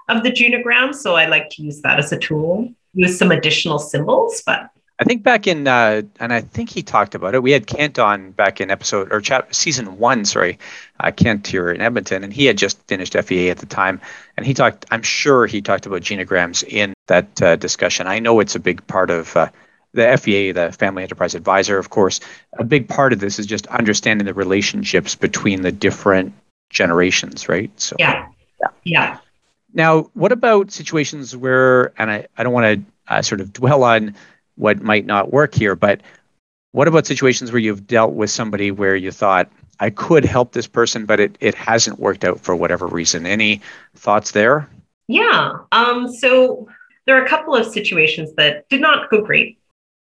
[0.08, 0.94] of the genogram.
[0.94, 2.72] So I like to use that as a tool.
[2.94, 7.14] Use some additional symbols, but I think back in, uh, and I think he talked
[7.14, 7.42] about it.
[7.42, 10.24] We had Kent on back in episode or chat season one.
[10.24, 10.58] Sorry,
[10.98, 14.00] uh, Kent here in Edmonton, and he had just finished FEA at the time,
[14.36, 14.86] and he talked.
[14.90, 18.08] I'm sure he talked about genograms in that uh, discussion.
[18.08, 19.50] I know it's a big part of uh,
[19.92, 21.78] the FEA, the Family Enterprise Advisor.
[21.78, 22.18] Of course,
[22.58, 26.32] a big part of this is just understanding the relationships between the different
[26.70, 27.70] generations, right?
[27.80, 28.26] So yeah,
[28.60, 29.18] yeah, yeah.
[29.72, 33.84] Now, what about situations where, and I, I don't want to uh, sort of dwell
[33.84, 34.16] on
[34.58, 35.74] what might not work here.
[35.74, 36.00] But
[36.72, 40.66] what about situations where you've dealt with somebody where you thought, I could help this
[40.66, 43.26] person, but it, it hasn't worked out for whatever reason?
[43.26, 43.60] Any
[43.94, 44.68] thoughts there?
[45.06, 45.58] Yeah.
[45.72, 46.68] Um, so
[47.06, 49.58] there are a couple of situations that did not go great.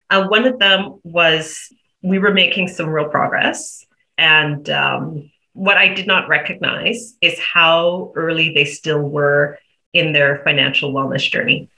[0.09, 3.85] Uh, one of them was we were making some real progress.
[4.17, 9.59] And um, what I did not recognize is how early they still were
[9.93, 11.69] in their financial wellness journey.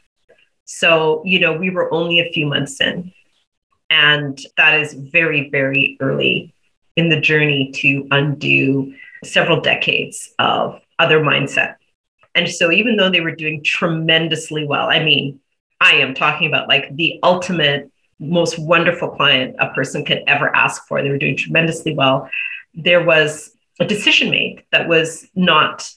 [0.73, 3.11] So, you know, we were only a few months in.
[3.89, 6.53] And that is very, very early
[6.95, 11.75] in the journey to undo several decades of other mindset.
[12.35, 15.41] And so, even though they were doing tremendously well, I mean,
[15.81, 20.87] I am talking about like the ultimate, most wonderful client a person could ever ask
[20.87, 21.01] for.
[21.01, 22.29] They were doing tremendously well.
[22.73, 25.91] There was a decision made that was not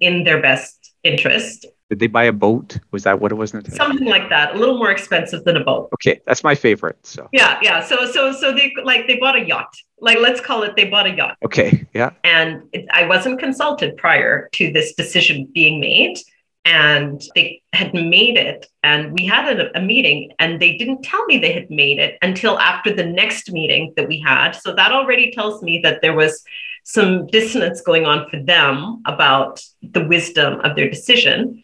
[0.00, 2.78] in their best interest did they buy a boat?
[2.90, 3.50] Was that what it was?
[3.68, 4.56] Something like that.
[4.56, 5.90] A little more expensive than a boat.
[5.94, 6.98] Okay, that's my favorite.
[7.06, 7.84] So yeah, yeah.
[7.84, 9.72] So so so they like they bought a yacht.
[10.00, 11.36] Like let's call it they bought a yacht.
[11.44, 12.10] Okay, yeah.
[12.24, 16.18] And it, I wasn't consulted prior to this decision being made,
[16.64, 18.66] and they had made it.
[18.82, 22.18] And we had a, a meeting, and they didn't tell me they had made it
[22.22, 24.52] until after the next meeting that we had.
[24.56, 26.42] So that already tells me that there was
[26.84, 31.63] some dissonance going on for them about the wisdom of their decision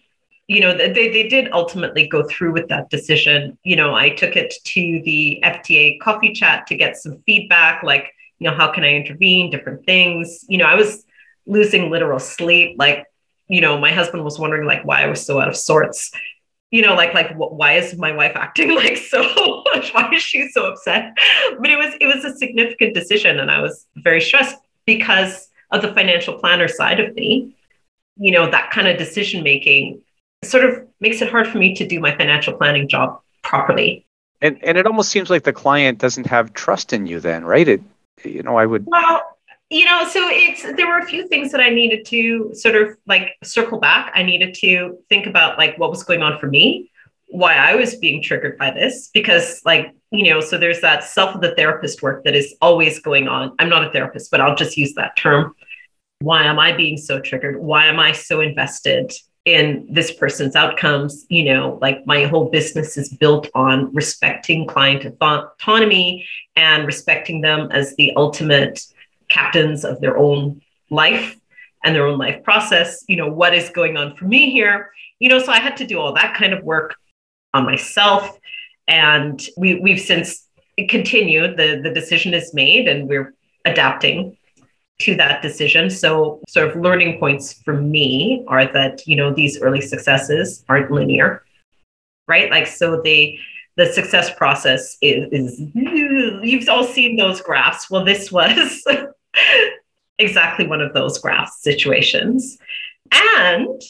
[0.50, 3.56] you know, they, they did ultimately go through with that decision.
[3.62, 8.12] You know, I took it to the FTA coffee chat to get some feedback, like,
[8.40, 10.44] you know, how can I intervene, different things.
[10.48, 11.04] You know, I was
[11.46, 12.74] losing literal sleep.
[12.80, 13.06] Like,
[13.46, 16.10] you know, my husband was wondering like why I was so out of sorts.
[16.72, 19.22] You know, like like why is my wife acting like so?
[19.92, 21.16] why is she so upset?
[21.60, 25.80] But it was it was a significant decision, and I was very stressed because of
[25.80, 27.54] the financial planner side of me.
[28.16, 30.02] You know, that kind of decision making
[30.42, 34.06] sort of makes it hard for me to do my financial planning job properly.
[34.42, 37.68] And and it almost seems like the client doesn't have trust in you then, right?
[37.68, 37.82] It
[38.24, 39.22] you know, I would Well,
[39.68, 42.96] you know, so it's there were a few things that I needed to sort of
[43.06, 44.12] like circle back.
[44.14, 46.90] I needed to think about like what was going on for me,
[47.28, 51.34] why I was being triggered by this because like, you know, so there's that self
[51.34, 53.54] of the therapist work that is always going on.
[53.58, 55.54] I'm not a therapist, but I'll just use that term.
[56.20, 57.58] Why am I being so triggered?
[57.58, 59.12] Why am I so invested
[59.46, 65.04] in this person's outcomes you know like my whole business is built on respecting client
[65.20, 66.26] autonomy
[66.56, 68.84] and respecting them as the ultimate
[69.30, 71.36] captains of their own life
[71.84, 75.28] and their own life process you know what is going on for me here you
[75.28, 76.96] know so i had to do all that kind of work
[77.54, 78.38] on myself.
[78.88, 80.46] And we, we've since
[80.88, 83.34] continued the the decision is made and we're
[83.66, 84.36] adapting
[85.00, 85.90] to that decision.
[85.90, 90.90] So, sort of learning points for me are that, you know, these early successes aren't
[90.90, 91.42] linear,
[92.28, 92.50] right?
[92.50, 93.38] Like, so the
[93.76, 97.90] the success process is, is you've all seen those graphs.
[97.90, 98.84] Well, this was
[100.18, 102.58] exactly one of those graph situations.
[103.10, 103.80] And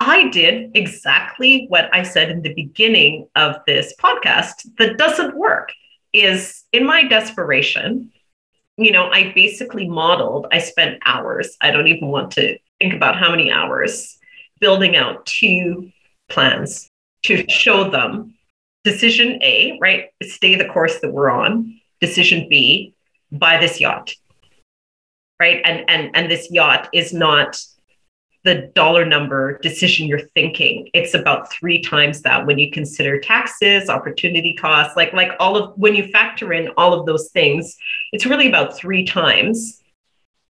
[0.00, 5.72] I did exactly what I said in the beginning of this podcast that doesn't work
[6.12, 8.12] is in my desperation
[8.76, 13.16] you know, I basically modeled, I spent hours, I don't even want to think about
[13.16, 14.18] how many hours
[14.60, 15.90] building out two
[16.28, 16.88] plans
[17.24, 18.34] to show them
[18.84, 20.10] decision A, right?
[20.22, 21.80] Stay the course that we're on.
[22.00, 22.94] Decision B,
[23.32, 24.14] buy this yacht.
[25.40, 25.60] Right.
[25.64, 27.60] And and and this yacht is not
[28.46, 30.88] the dollar number decision you're thinking.
[30.94, 35.76] It's about three times that when you consider taxes opportunity costs like like all of
[35.76, 37.76] when you factor in all of those things
[38.12, 39.82] it's really about three times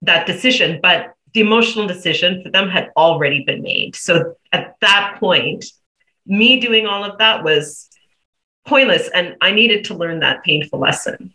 [0.02, 3.96] that decision but the emotional decision for them had already been made.
[3.96, 5.66] So at that point
[6.26, 7.90] me doing all of that was
[8.66, 11.32] pointless and i needed to learn that painful lesson.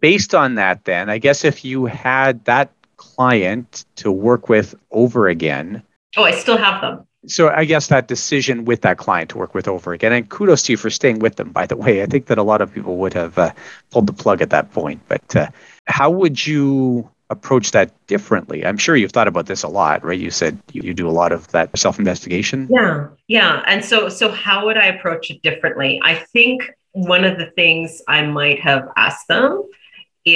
[0.00, 5.28] Based on that then i guess if you had that client to work with over
[5.28, 5.82] again
[6.16, 7.06] Oh, I still have them.
[7.26, 10.62] So I guess that decision with that client to work with over again, and kudos
[10.64, 11.50] to you for staying with them.
[11.50, 13.52] By the way, I think that a lot of people would have uh,
[13.90, 15.02] pulled the plug at that point.
[15.08, 15.48] But uh,
[15.86, 18.64] how would you approach that differently?
[18.64, 20.18] I'm sure you've thought about this a lot, right?
[20.18, 22.68] You said you, you do a lot of that self investigation.
[22.70, 23.62] Yeah, yeah.
[23.66, 26.00] And so, so how would I approach it differently?
[26.04, 29.64] I think one of the things I might have asked them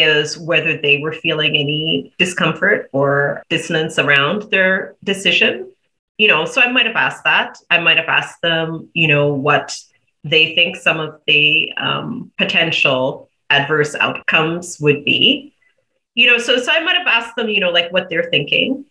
[0.00, 5.70] is whether they were feeling any discomfort or dissonance around their decision.
[6.18, 7.58] You know, so I might have asked that.
[7.70, 9.76] I might have asked them, you know, what
[10.24, 15.54] they think some of the um, potential adverse outcomes would be.
[16.14, 18.84] You know, so so I might have asked them, you know, like what they're thinking.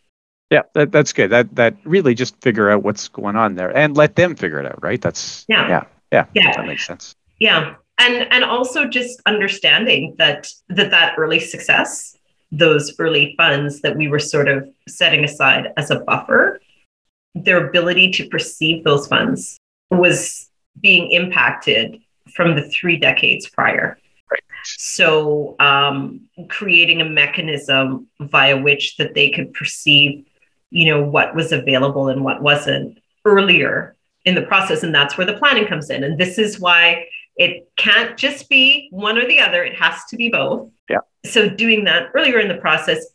[0.50, 1.30] Yeah, that, that's good.
[1.30, 4.66] That that really just figure out what's going on there and let them figure it
[4.66, 5.00] out, right?
[5.00, 6.26] That's yeah, yeah, yeah.
[6.34, 6.52] yeah.
[6.58, 7.16] That makes sense.
[7.40, 12.18] Yeah, and and also just understanding that that that early success
[12.52, 16.60] those early funds that we were sort of setting aside as a buffer
[17.34, 19.58] their ability to perceive those funds
[19.90, 22.02] was being impacted
[22.34, 23.98] from the three decades prior.
[24.64, 30.26] So um, creating a mechanism via which that they could perceive
[30.74, 34.84] you know what was available and what wasn't earlier in the process.
[34.84, 36.04] And that's where the planning comes in.
[36.04, 40.18] And this is why it can't just be one or the other, it has to
[40.18, 40.70] be both.
[40.90, 40.98] Yeah.
[41.26, 43.06] So doing that earlier in the process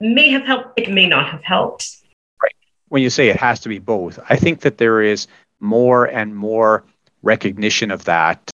[0.00, 1.96] may have helped, it may not have helped.
[2.42, 2.54] Right.
[2.88, 5.26] When you say it has to be both, I think that there is
[5.60, 6.84] more and more
[7.22, 8.50] recognition of that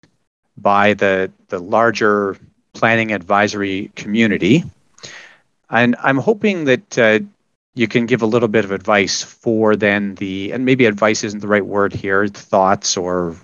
[0.56, 2.36] by the the larger
[2.72, 4.64] planning advisory community.
[5.70, 7.20] And I'm hoping that uh,
[7.74, 11.40] you can give a little bit of advice for then the, and maybe advice isn't
[11.40, 13.36] the right word here, thoughts or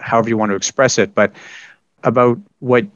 [0.00, 1.32] however you want to express it, but
[2.02, 2.86] about what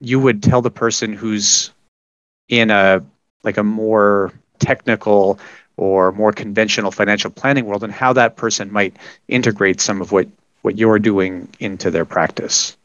[0.00, 1.70] you would tell the person who's
[2.48, 3.04] in a
[3.42, 5.38] like a more technical
[5.76, 8.96] or more conventional financial planning world and how that person might
[9.28, 10.28] integrate some of what
[10.62, 12.76] what you're doing into their practice.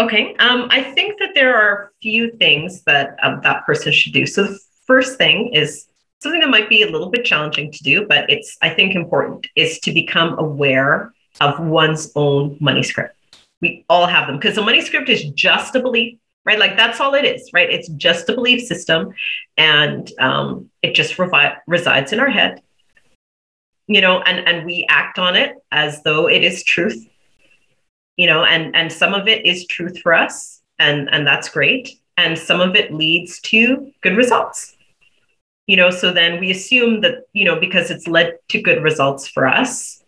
[0.00, 4.12] Okay um, i think that there are a few things that um, that person should
[4.12, 4.26] do.
[4.26, 5.86] So the first thing is
[6.22, 9.46] something that might be a little bit challenging to do, but it's, I think, important
[9.56, 13.16] is to become aware of one's own money script.
[13.60, 16.58] We all have them because the money script is just a belief, right?
[16.58, 17.70] Like that's all it is, right?
[17.70, 19.14] It's just a belief system
[19.56, 22.60] and um, it just revi- resides in our head.
[23.86, 27.06] You know, and and we act on it as though it is truth.
[28.16, 32.00] You know, and and some of it is truth for us, and and that's great.
[32.16, 34.76] And some of it leads to good results
[35.66, 39.26] you know so then we assume that you know because it's led to good results
[39.28, 40.01] for us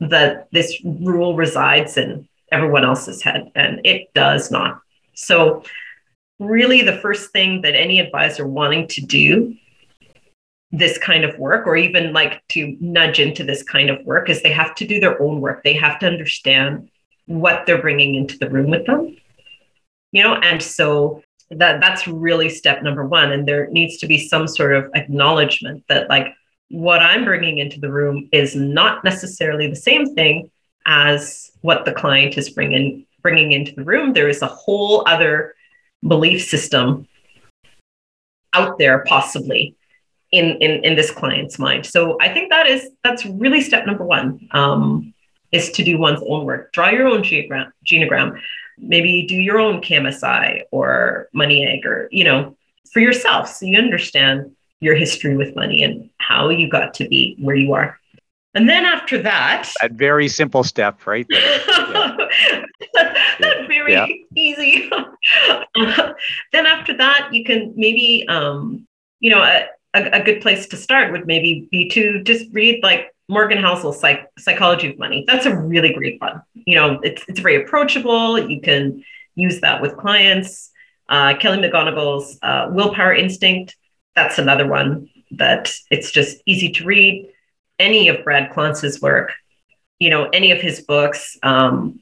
[0.00, 4.80] that this rule resides in everyone else's head and it does not.
[5.14, 5.62] So
[6.38, 9.54] really the first thing that any advisor wanting to do
[10.72, 14.42] this kind of work or even like to nudge into this kind of work is
[14.42, 15.64] they have to do their own work.
[15.64, 16.90] They have to understand
[17.26, 19.16] what they're bringing into the room with them
[20.16, 20.36] you know?
[20.36, 23.32] And so that that's really step number one.
[23.32, 26.28] And there needs to be some sort of acknowledgement that like
[26.70, 30.50] what i'm bringing into the room is not necessarily the same thing
[30.86, 34.12] as what the client is bringing bringing into the room.
[34.12, 35.56] There is a whole other
[36.06, 37.08] belief system
[38.52, 39.76] out there possibly
[40.30, 41.84] in in, in this client's mind.
[41.86, 45.12] So i think that is that's really step number one um,
[45.52, 46.72] is to do one's own work.
[46.72, 48.40] Draw your own genogram, genogram.
[48.78, 52.56] Maybe do your own KMSI or Money Egg or, you know,
[52.92, 53.48] for yourself.
[53.48, 57.72] So you understand your history with money and how you got to be where you
[57.72, 57.98] are.
[58.54, 61.26] And then after that, that very simple step, right?
[61.28, 62.66] That,
[63.40, 63.66] yeah.
[63.68, 64.06] very yeah.
[64.34, 64.90] easy.
[66.52, 68.86] then after that, you can maybe, um,
[69.20, 72.82] you know, a, a, a good place to start would maybe be to just read
[72.82, 75.24] like Morgan Housel's Psych- Psychology of Money.
[75.26, 76.42] That's a really great one.
[76.54, 78.38] You know, it's it's very approachable.
[78.38, 79.04] You can
[79.34, 80.70] use that with clients.
[81.08, 83.76] Uh, Kelly McGonigal's uh, Willpower Instinct.
[84.16, 87.30] That's another one that it's just easy to read.
[87.78, 89.32] Any of Brad Klontz's work,
[89.98, 91.38] you know, any of his books.
[91.42, 92.00] Um,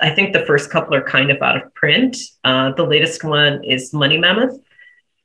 [0.00, 2.16] I think the first couple are kind of out of print.
[2.44, 4.58] Uh, the latest one is Money Mammoth.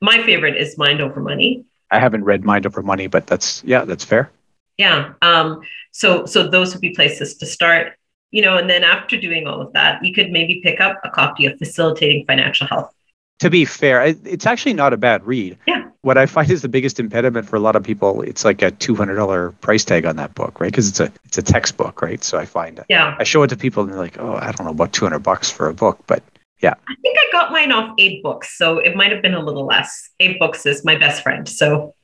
[0.00, 1.64] My favorite is Mind Over Money.
[1.90, 4.30] I haven't read Mind Over Money, but that's yeah, that's fair
[4.78, 5.60] yeah um,
[5.92, 7.94] so so those would be places to start
[8.30, 11.10] you know and then after doing all of that you could maybe pick up a
[11.10, 12.92] copy of facilitating financial health
[13.38, 16.68] to be fair it's actually not a bad read yeah what i find is the
[16.68, 20.34] biggest impediment for a lot of people it's like a $200 price tag on that
[20.34, 23.24] book right because it's a it's a textbook right so i find uh, yeah i
[23.24, 25.68] show it to people and they're like oh i don't know about 200 bucks for
[25.68, 26.22] a book but
[26.60, 29.66] yeah i think i got mine off AbeBooks so it might have been a little
[29.66, 31.94] less AbeBooks is my best friend so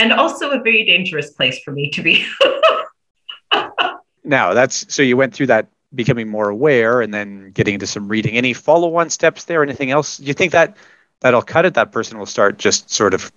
[0.00, 2.26] and also a very dangerous place for me to be.
[4.24, 8.08] now, that's so you went through that becoming more aware and then getting into some
[8.08, 8.36] reading.
[8.36, 9.62] Any follow on steps there?
[9.62, 10.16] Anything else?
[10.16, 10.76] Do you think that
[11.20, 11.74] that'll cut it?
[11.74, 13.30] That person will start just sort of,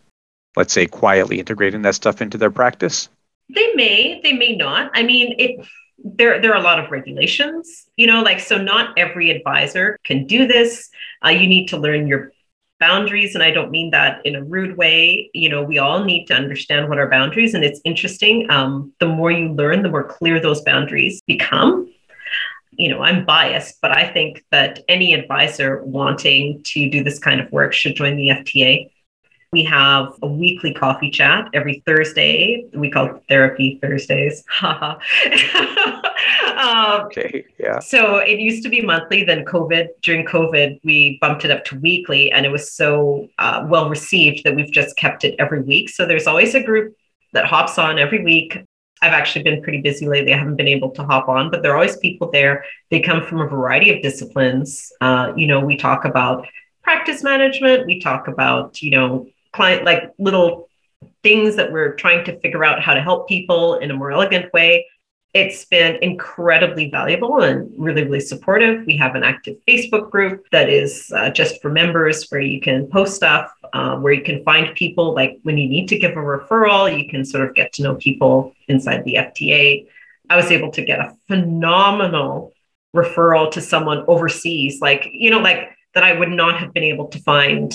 [0.55, 3.09] let's say, quietly integrating that stuff into their practice?
[3.53, 4.91] They may, they may not.
[4.93, 5.65] I mean, it
[6.03, 10.25] there there are a lot of regulations you know like so not every advisor can
[10.25, 10.89] do this
[11.25, 12.31] uh, you need to learn your
[12.79, 16.25] boundaries and i don't mean that in a rude way you know we all need
[16.25, 20.03] to understand what our boundaries and it's interesting um, the more you learn the more
[20.03, 21.92] clear those boundaries become
[22.77, 27.39] you know i'm biased but i think that any advisor wanting to do this kind
[27.41, 28.89] of work should join the FTA
[29.53, 32.65] we have a weekly coffee chat every Thursday.
[32.73, 34.43] We call it Therapy Thursdays.
[34.63, 34.97] um,
[37.05, 37.77] okay, yeah.
[37.79, 39.23] So it used to be monthly.
[39.23, 43.63] Then COVID, during COVID, we bumped it up to weekly, and it was so uh,
[43.69, 45.89] well received that we've just kept it every week.
[45.89, 46.95] So there's always a group
[47.33, 48.57] that hops on every week.
[49.03, 50.33] I've actually been pretty busy lately.
[50.33, 52.63] I haven't been able to hop on, but there are always people there.
[52.89, 54.93] They come from a variety of disciplines.
[55.01, 56.47] Uh, you know, we talk about
[56.83, 57.85] practice management.
[57.85, 60.69] We talk about, you know, client like little
[61.21, 64.53] things that we're trying to figure out how to help people in a more elegant
[64.53, 64.87] way.
[65.33, 68.85] It's been incredibly valuable and really, really supportive.
[68.85, 72.87] We have an active Facebook group that is uh, just for members where you can
[72.87, 75.15] post stuff, uh, where you can find people.
[75.15, 77.95] Like when you need to give a referral, you can sort of get to know
[77.95, 79.87] people inside the FTA.
[80.29, 82.53] I was able to get a phenomenal
[82.95, 87.07] referral to someone overseas, like, you know, like that I would not have been able
[87.07, 87.73] to find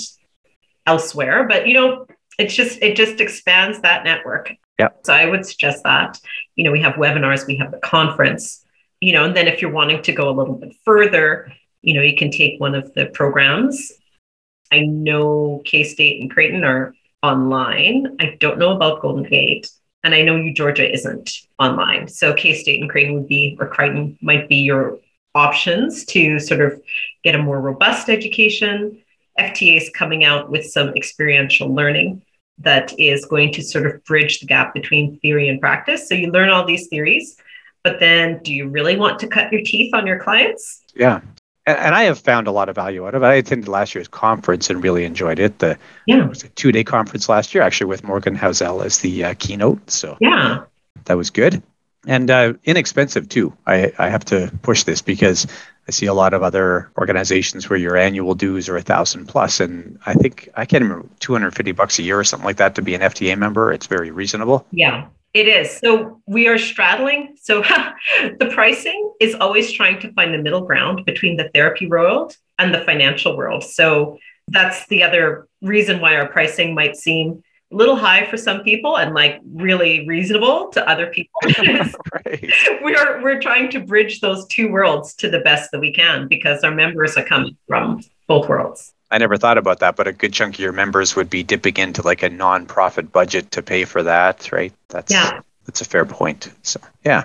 [0.87, 1.47] elsewhere.
[1.49, 2.07] But you know,
[2.39, 4.53] it's just it just expands that network.
[4.79, 4.89] Yeah.
[5.05, 6.19] So I would suggest that.
[6.57, 8.65] You know, we have webinars, we have the conference,
[9.01, 11.53] you know, and then if you're wanting to go a little bit further,
[11.83, 13.93] you know, you can take one of the programs.
[14.73, 18.17] I know K State and Creighton are online.
[18.21, 19.71] I don't know about Golden Gate.
[20.05, 22.07] And I know you Georgia isn't online.
[22.09, 24.99] So K State and Creighton would be, or Creighton might be your
[25.35, 26.81] options to sort of
[27.25, 29.03] get a more robust education.
[29.39, 32.23] FTA is coming out with some experiential learning.
[32.61, 36.09] That is going to sort of bridge the gap between theory and practice.
[36.09, 37.37] So you learn all these theories,
[37.85, 40.83] but then do you really want to cut your teeth on your clients?
[40.95, 41.21] Yeah.
[41.67, 43.27] And, I have found a lot of value out of it.
[43.27, 45.59] I attended last year's conference and really enjoyed it.
[45.59, 46.25] The yeah.
[46.25, 49.35] it was a two day conference last year, actually, with Morgan Housel as the uh,
[49.39, 49.91] keynote.
[49.91, 50.63] So yeah,
[51.05, 51.63] that was good
[52.07, 53.53] and uh, inexpensive too.
[53.67, 55.47] I, I have to push this because
[55.89, 59.59] I see a lot of other organizations where your annual dues are a thousand plus,
[59.59, 62.83] and I think I can't remember 250 bucks a year or something like that to
[62.83, 63.73] be an FTA member.
[63.73, 64.67] It's very reasonable.
[64.71, 65.71] Yeah, it is.
[65.79, 67.37] So we are straddling.
[67.41, 67.63] So
[68.39, 72.75] the pricing is always trying to find the middle ground between the therapy world and
[72.75, 73.65] the financial world.
[73.65, 74.19] So
[74.49, 79.15] that's the other reason why our pricing might seem little high for some people and
[79.15, 81.41] like really reasonable to other people.
[81.45, 82.53] right.
[82.83, 86.65] We're we're trying to bridge those two worlds to the best that we can because
[86.65, 88.95] our members are coming from both worlds.
[89.11, 91.77] I never thought about that, but a good chunk of your members would be dipping
[91.79, 94.73] into like a non-profit budget to pay for that, right?
[94.89, 95.41] That's yeah.
[95.67, 96.51] that's a fair point.
[96.63, 97.25] So yeah.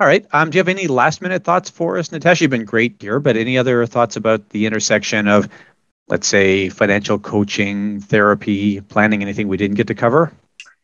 [0.00, 0.26] All right.
[0.32, 2.44] Um, do you have any last minute thoughts for us, Natasha?
[2.44, 5.48] You've been great here, but any other thoughts about the intersection of
[6.08, 10.32] let's say financial coaching, therapy, planning, anything we didn't get to cover?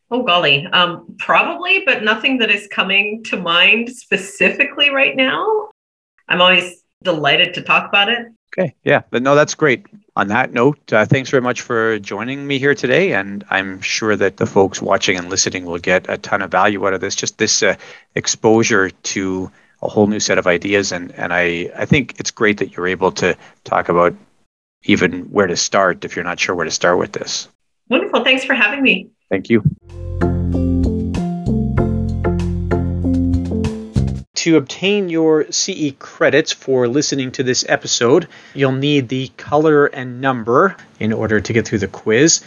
[0.09, 0.65] Oh, golly.
[0.67, 5.69] Um, probably, but nothing that is coming to mind specifically right now.
[6.27, 8.27] I'm always delighted to talk about it.
[8.57, 8.75] Okay.
[8.83, 9.03] Yeah.
[9.09, 9.85] But no, that's great.
[10.17, 13.13] On that note, uh, thanks very much for joining me here today.
[13.13, 16.85] And I'm sure that the folks watching and listening will get a ton of value
[16.85, 17.75] out of this, just this uh,
[18.15, 19.49] exposure to
[19.81, 20.91] a whole new set of ideas.
[20.91, 24.13] And, and I, I think it's great that you're able to talk about
[24.83, 27.47] even where to start if you're not sure where to start with this.
[27.89, 28.23] Wonderful.
[28.23, 29.09] Thanks for having me.
[29.29, 29.63] Thank you.
[34.35, 40.19] To obtain your CE credits for listening to this episode, you'll need the color and
[40.19, 42.41] number in order to get through the quiz.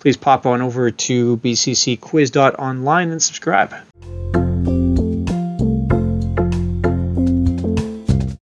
[0.04, 3.72] please pop on over to bccquiz.online and subscribe.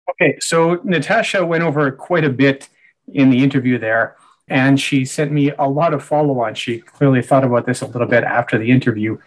[0.08, 2.70] Okay, so Natasha went over quite a bit
[3.12, 4.16] in the interview there,
[4.48, 6.54] and she sent me a lot of follow on.
[6.54, 9.18] She clearly thought about this a little bit after the interview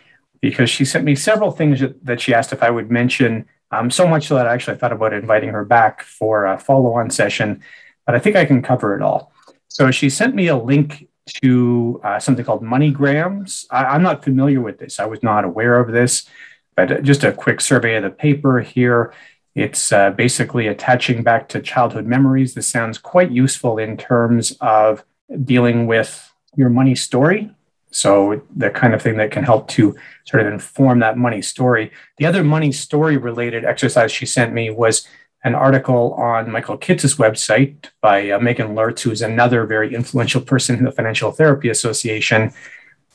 [0.42, 4.08] because she sent me several things that, she asked if I would mention, um, so
[4.08, 7.62] much so that I actually thought about inviting her back for a follow on session,
[8.08, 9.32] but I think I can cover it all.
[9.68, 13.66] So she sent me a link to uh, something called MoneyGrams.
[13.72, 15.00] I, am not familiar with this.
[15.00, 16.28] I was not aware of this,
[16.76, 19.14] but just a quick survey of the paper here.
[19.56, 22.54] It's uh, basically attaching back to childhood memories.
[22.54, 25.04] This sounds quite useful in terms of
[25.44, 27.52] dealing with your money story.
[27.92, 29.96] So, the kind of thing that can help to
[30.26, 31.92] sort of inform that money story.
[32.18, 35.08] The other money story related exercise she sent me was
[35.44, 40.78] an article on Michael Kitces's website by uh, Meghaan Lurtz, who's another very influential person
[40.78, 42.54] in the Financial Therapy Association.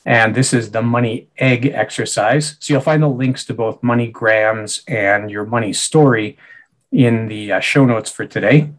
[0.05, 2.55] And this is the money egg exercise.
[2.59, 6.37] So you'll find the links to both money grams and your money story
[6.91, 8.71] in the uh, show notes for today.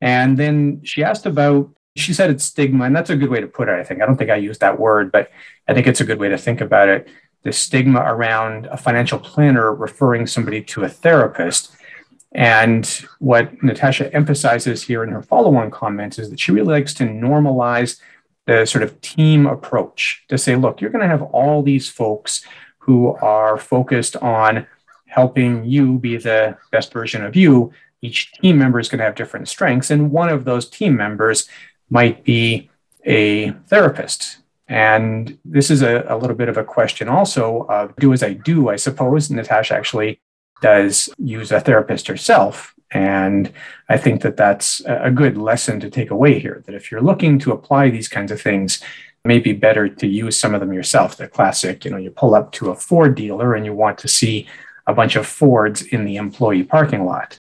[0.00, 3.46] And then she asked about, she said it's stigma, and that's a good way to
[3.46, 4.02] put it, I think.
[4.02, 5.30] I don't think I used that word, but
[5.68, 7.08] I think it's a good way to think about it.
[7.42, 11.76] The stigma around a financial planner referring somebody to a therapist.
[12.34, 12.86] And
[13.18, 17.04] what Natasha emphasizes here in her follow on comments is that she really likes to
[17.04, 18.00] normalize
[18.46, 22.44] the sort of team approach to say, look, you're going to have all these folks
[22.78, 24.66] who are focused on
[25.06, 27.72] helping you be the best version of you.
[28.00, 29.90] Each team member is going to have different strengths.
[29.90, 31.48] And one of those team members
[31.90, 32.70] might be
[33.04, 34.38] a therapist.
[34.68, 38.32] And this is a, a little bit of a question also of do as I
[38.32, 39.30] do, I suppose.
[39.30, 40.20] Natasha actually
[40.62, 42.74] does use a therapist herself.
[42.90, 43.52] And
[43.88, 47.38] I think that that's a good lesson to take away here that if you're looking
[47.40, 48.80] to apply these kinds of things,
[49.24, 51.16] it may be better to use some of them yourself.
[51.16, 54.08] The classic, you know, you pull up to a Ford dealer and you want to
[54.08, 54.46] see
[54.86, 57.36] a bunch of Fords in the employee parking lot.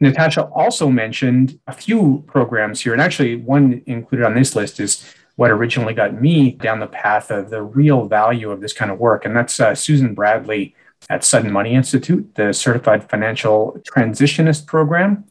[0.00, 5.14] Natasha also mentioned a few programs here, and actually, one included on this list is
[5.36, 8.98] what originally got me down the path of the real value of this kind of
[8.98, 10.74] work, and that's uh, Susan Bradley
[11.08, 15.24] at Sudden Money Institute, the Certified Financial Transitionist Program.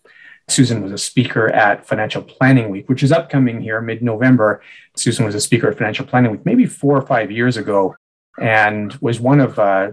[0.47, 4.61] Susan was a speaker at Financial Planning Week, which is upcoming here mid November.
[4.95, 7.95] Susan was a speaker at Financial Planning Week maybe four or five years ago
[8.39, 9.91] and was one of uh,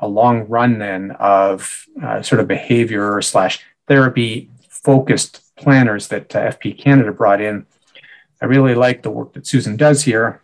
[0.00, 6.50] a long run then of uh, sort of behavior slash therapy focused planners that uh,
[6.50, 7.66] FP Canada brought in.
[8.42, 10.42] I really like the work that Susan does here.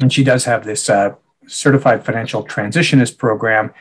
[0.00, 1.14] And she does have this uh,
[1.50, 3.72] certified financial transitionist program.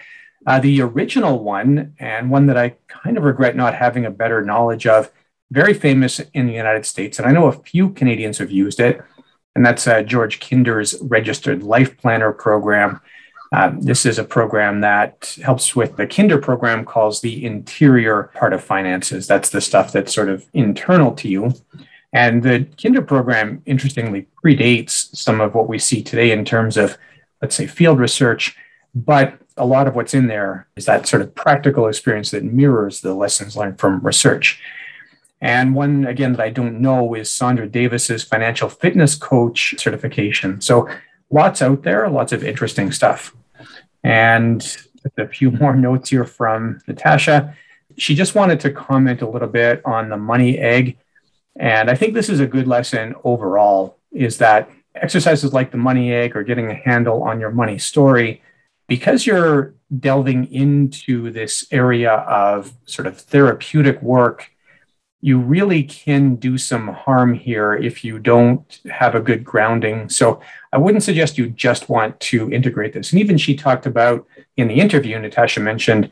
[0.48, 4.44] Uh, the original one, and one that I kind of regret not having a better
[4.44, 5.12] knowledge of,
[5.52, 7.20] very famous in the United States.
[7.20, 9.02] And I know a few Canadians have used it.
[9.56, 13.02] And that's uh, George Kinder's registered life planner program.
[13.52, 18.54] Um, this is a program that helps with the Kinder program, calls the interior part
[18.54, 19.26] of finances.
[19.26, 21.54] That's the stuff that's sort of internal to you.
[22.14, 26.98] And the Kinder program, interestingly, predates some of what we see today in terms of,
[27.42, 28.56] let's say, field research.
[28.96, 33.02] But a lot of what's in there is that sort of practical experience that mirrors
[33.02, 34.62] the lessons learned from research.
[35.42, 40.60] And one, again, that I don't know is Saundra Davis's financial fitness coach certification.
[40.60, 40.90] So
[41.30, 43.36] lots out there, lots of interesting stuff.
[44.04, 44.78] And
[45.18, 47.56] a few more notes here from Natasha.
[47.98, 50.98] She just wanted to comment a little bit on the money egg.
[51.56, 54.70] And I think this is a good lesson overall is that
[55.02, 58.42] exercises like the money egg or getting a handle on your money story,
[58.88, 64.52] because you're delving into this area of sort of therapeutic work
[65.22, 70.08] you really can do some harm here if you don't have a good grounding.
[70.08, 70.40] So
[70.72, 73.12] I wouldn't suggest you just want to integrate this.
[73.12, 74.26] And even she talked about
[74.56, 76.10] in the interview, Natasha mentioned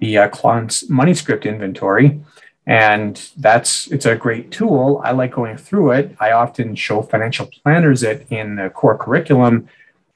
[0.00, 2.20] the uh, Klontz money script inventory.
[2.68, 5.00] And that's it's a great tool.
[5.02, 6.14] I like going through it.
[6.20, 9.68] I often show financial planners it in the core curriculum.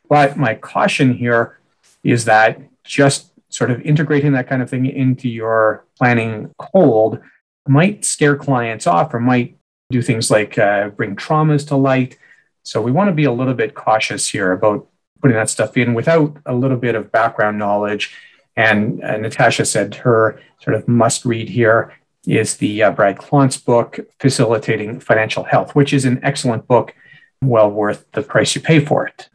[0.07, 1.59] But my caution here
[2.05, 7.21] is that just sort of integrating that kind of thing into your planning cold
[7.67, 9.57] might scare clients off or might
[9.91, 12.19] do things like uh, bring traumas to light.
[12.65, 14.87] So we want to be a little bit cautious here about
[15.23, 18.15] putting that stuff in without a little bit of background knowledge.
[18.57, 21.95] And uh, Natasha said her sort of must read here
[22.27, 26.95] is the uh, Brad Klontz book, Facilitating Financial Health, which is an excellent book,
[27.43, 29.29] well worth the price you pay for it.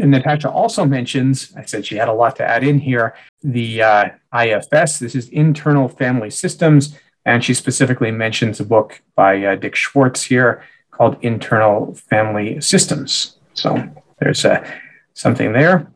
[0.00, 3.82] And Natasha also mentions, I said she had a lot to add in here, the
[3.82, 4.98] uh, IFS.
[4.98, 10.22] This is Internal Family Systems and she specifically mentions a book by uh, Dick Schwartz
[10.22, 13.36] here called Internal Family Systems.
[13.54, 14.66] So there's uh,
[15.14, 15.90] something there.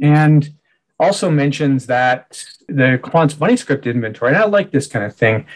[0.00, 0.52] And
[1.00, 5.46] also mentions that the Klontz money script inventory, and I like this kind of thing.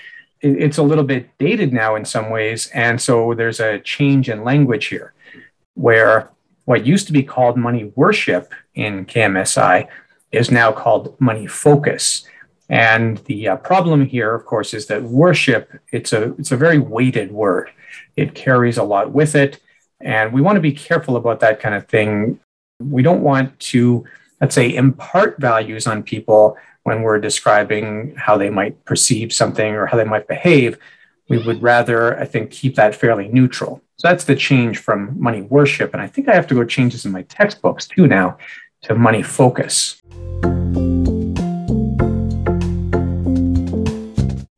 [0.40, 2.70] It's a little bit dated now in some ways.
[2.74, 5.14] And so there's a change in language here
[5.74, 6.30] where
[6.64, 9.88] what used to be called money worship in KMSI
[10.32, 12.26] is now called money focus.
[12.68, 16.78] And the uh, problem here, of course, is that worship, it's a, it's a very
[16.78, 17.70] weighted word.
[18.16, 19.61] It carries a lot with it.
[20.01, 22.40] And we want to be careful about that kind of thing.
[22.80, 24.05] We don't want to,
[24.41, 29.87] let's say, impart values on people when we're describing how they might perceive something or
[29.87, 30.78] how they might behave.
[31.28, 33.82] We would rather, I think, keep that fairly neutral.
[33.97, 35.95] So that's the change from money worship.
[35.95, 38.37] And I think I have to go change this in my textbooks too now
[38.82, 40.03] to money focus.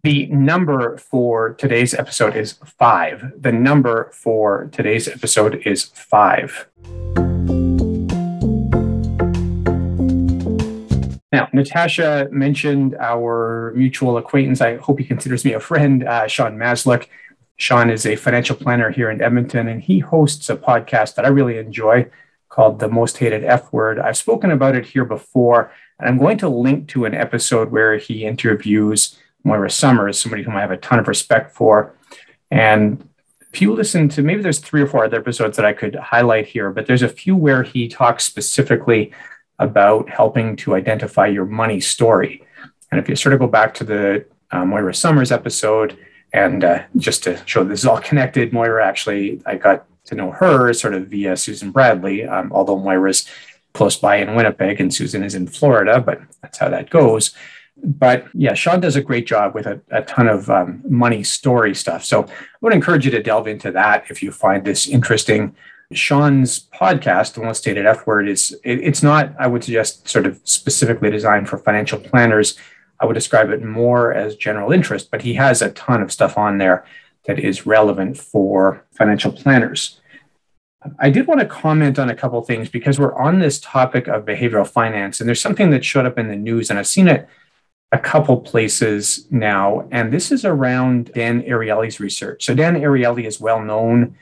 [0.03, 3.33] The number for today's episode is five.
[3.37, 6.69] The number for today's episode is five.
[11.57, 14.61] Natasha mentioned our mutual acquaintance.
[14.61, 17.09] I hope he considers me a friend, uh, Sean Maslick.
[17.57, 21.29] Sean is a financial planner here in Edmonton, and he hosts a podcast that I
[21.29, 22.11] really enjoy
[22.51, 23.99] called The Most Hated F Word.
[23.99, 27.97] I've spoken about it here before, and I'm going to link to an episode where
[27.97, 31.95] he interviews Moira Somers, somebody whom I have a ton of respect for.
[32.51, 33.09] And
[33.51, 36.47] if you listen to maybe there's three or four other episodes that I could highlight
[36.47, 39.13] here, but there's a few where he talks specifically
[39.59, 42.43] about helping to identify your money story.
[42.91, 45.99] And if you sort of go back to the uh, Moira Somers episode,
[46.33, 50.31] and uh, just to show this is all connected, Moira actually, I got to know
[50.31, 53.29] her sort of via Susan Bradley, um, although Moira's
[53.73, 57.35] close by in Winnipeg and Susan is in Florida, but that's how that goes.
[57.77, 61.75] But yeah, Sean does a great job with a, a ton of um, money story
[61.75, 62.05] stuff.
[62.05, 62.33] So I
[62.63, 65.55] would encourage you to delve into that if you find this interesting.
[65.93, 70.27] Sean's podcast, the one stated F word, is it, it's not, I would suggest, sort
[70.27, 72.59] of specifically designed for financial planners.
[73.01, 76.37] I would describe it more as general interest, but he has a ton of stuff
[76.37, 76.85] on there
[77.27, 80.01] that is relevant for financial planners.
[80.99, 84.25] I did want to comment on a couple things because we're on this topic of
[84.25, 87.29] behavioral finance, and there's something that showed up in the news, and I've seen it
[87.93, 92.45] a couple places now, and this is around Dan Ariely's research.
[92.45, 94.17] So Dan Ariely is well known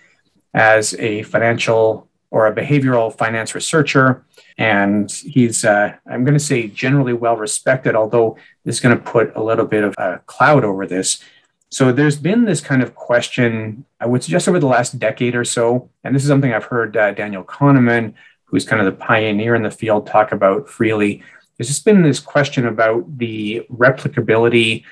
[0.55, 4.25] as a financial or a behavioral finance researcher,
[4.57, 9.03] and he's uh, I'm going to say generally well respected, although this is going to
[9.03, 11.23] put a little bit of a cloud over this.
[11.71, 15.45] So there's been this kind of question, I would suggest over the last decade or
[15.45, 19.57] so, and this is something I've heard uh, Daniel Kahneman, who's kind of the pioneer
[19.57, 21.23] in the field, talk about freely.
[21.57, 24.85] There's just been this question about the replicability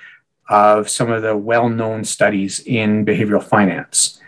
[0.49, 4.21] of some of the well-known studies in behavioral finance.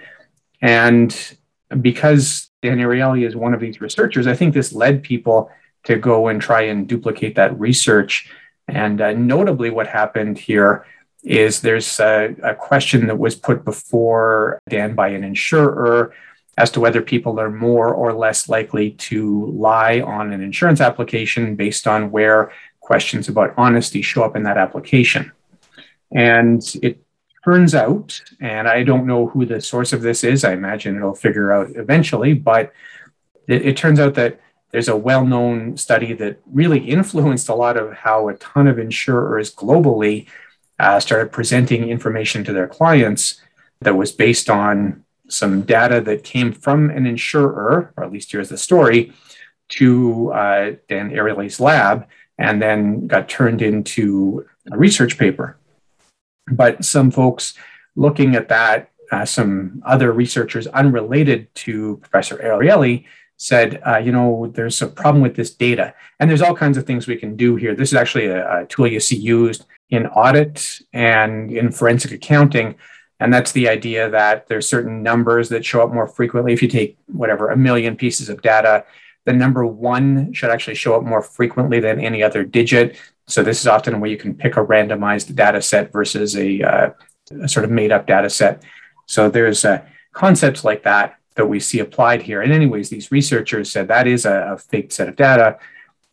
[0.65, 1.37] And
[1.83, 5.51] because Daniel Ariely is one of these researchers, I think this led people
[5.85, 8.31] to go and try and duplicate that research.
[8.67, 10.87] And uh, notably, what happened here
[11.23, 16.15] is there's a, a, question that was put before Dan by an insurer
[16.57, 21.57] as to whether people are more or less likely to lie on an insurance application
[21.57, 22.51] based on where
[22.81, 25.31] questions about honesty show up in that application.
[26.15, 27.04] And it
[27.45, 31.15] turns out, and I don't know who the source of this is, I imagine it'll
[31.15, 32.73] figure out eventually, but
[33.47, 34.41] it, it turns out that
[34.71, 38.79] there's a well known study that really influenced a lot of how a ton of
[38.79, 40.27] insurers globally
[40.81, 43.41] uh, started presenting information to their clients
[43.81, 48.49] that was based on some data that came from an insurer, or at least here's
[48.49, 49.13] the story,
[49.69, 52.07] to uh, Dan Ariely's lab,
[52.39, 55.57] and then got turned into a research paper.
[56.51, 57.55] But some folks
[57.97, 63.05] looking at that, uh, some other researchers unrelated to Professor Ariely
[63.37, 65.95] said, uh, you know, there's a problem with this data.
[66.21, 67.75] And there's all kinds of things we can do here.
[67.75, 72.77] This is actually a, a tool you see used in audit and in forensic accounting.
[73.21, 76.53] And that's the idea that there's certain numbers that show up more frequently.
[76.53, 78.85] If you take whatever, a million pieces of data,
[79.25, 82.97] the number one should actually show up more frequently than any other digit.
[83.27, 86.91] So this is often where you can pick a randomized data set versus a, uh,
[87.43, 88.63] a sort of made up data set.
[89.07, 92.43] So there's uh, concepts like that that we see applied here.
[92.43, 95.59] And anyways, these researchers said that is a, a fake set of data.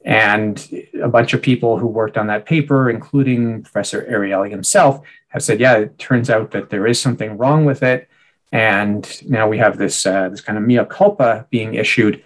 [0.03, 5.43] And a bunch of people who worked on that paper, including Professor Ariely himself, have
[5.43, 8.09] said, yeah, it turns out that there is something wrong with it.
[8.51, 12.23] And now we have this, uh, this kind of mea culpa being issued.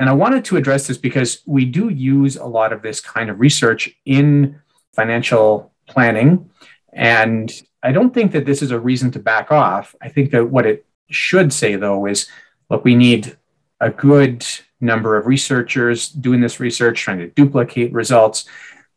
[0.00, 3.28] And I wanted to address this because we do use a lot of this kind
[3.28, 4.58] of research in
[4.94, 6.48] financial planning.
[6.94, 9.94] And I don't think that this is a reason to back off.
[10.00, 12.28] I think that what it should say, though, is
[12.70, 13.36] look, we need
[13.78, 14.46] a good
[14.80, 18.46] number of researchers doing this research, trying to duplicate results.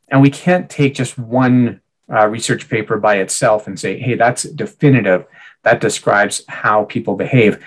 [0.08, 4.44] And we can't take just one uh, research paper by itself and say, hey, that's
[4.44, 5.26] definitive.
[5.64, 7.62] That describes how people behave.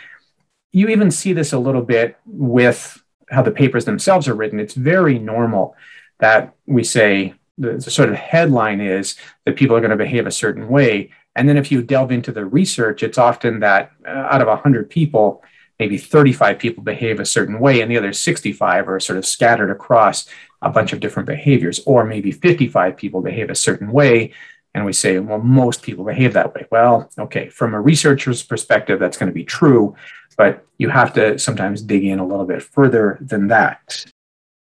[0.72, 4.60] You even see this a little bit with how the papers themselves are written.
[4.60, 5.74] It's very normal
[6.18, 10.26] that we say the, the sort of headline is that people are going to behave
[10.26, 11.10] a certain way.
[11.34, 14.88] And then if you delve into the research, it's often that uh, out of 100
[14.88, 15.42] people,
[15.78, 19.70] maybe 35 people behave a certain way and the other 65 are sort of scattered
[19.70, 20.26] across
[20.62, 24.32] a bunch of different behaviors or maybe 55 people behave a certain way
[24.76, 29.00] and we say well most people behave that way well okay from a researcher's perspective
[29.00, 29.96] that's going to be true
[30.36, 34.04] but you have to sometimes dig in a little bit further than that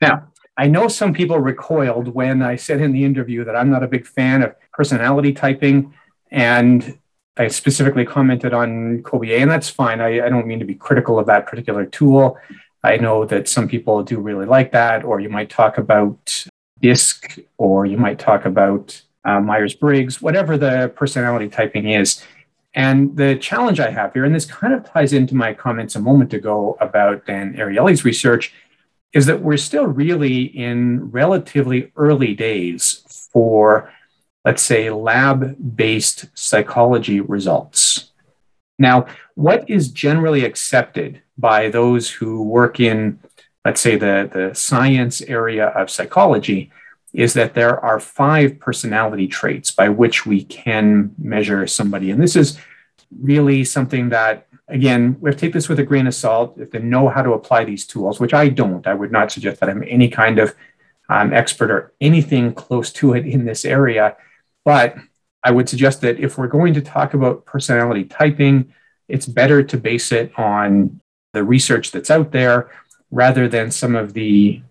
[0.00, 3.82] now i know some people recoiled when i said in the interview that i'm not
[3.82, 5.92] a big fan of personality typing
[6.30, 6.98] and
[7.38, 10.02] I specifically commented on Kolbe, and that's fine.
[10.02, 12.36] I, I, don't mean to be critical of that particular tool.
[12.84, 16.44] I know that some people do really like that, or you might talk about
[16.80, 22.22] DISC, or you might talk about uh, Myers Briggs, whatever the personality typing is.
[22.74, 26.00] And the challenge I have here, and this kind of ties into my comments a
[26.00, 28.54] moment ago about Dan Ariely's research,
[29.12, 33.92] is that we're still really in relatively early days for
[34.44, 38.10] let's say, lab based psychology results.
[38.78, 43.20] Now, what is generally accepted by those who work in,
[43.64, 46.70] let's say, the, the science area of psychology
[47.12, 52.10] is that there are five personality traits by which we can measure somebody.
[52.10, 52.58] And this is
[53.20, 56.58] really something that, again, we have to take this with a grain of salt.
[56.58, 59.60] If they know how to apply these tools, which I don't, I would not suggest
[59.60, 60.54] that I'm any kind of
[61.10, 64.16] um, expert or anything close to it in this area.
[64.64, 64.96] But
[65.44, 68.72] I would suggest that if we're going to talk about personality typing,
[69.08, 71.00] it's better to base it on
[71.34, 72.70] the research that's out there
[73.10, 74.62] rather than some of the,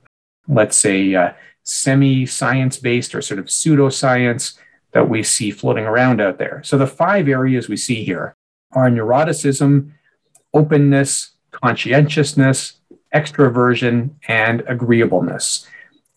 [0.47, 1.33] let's say, uh,
[1.63, 4.57] semi science based or sort of pseudoscience
[4.91, 6.61] that we see floating around out there.
[6.63, 8.35] So the five areas we see here
[8.73, 9.91] are neuroticism,
[10.53, 12.73] openness, conscientiousness,
[13.13, 15.67] extroversion, and agreeableness.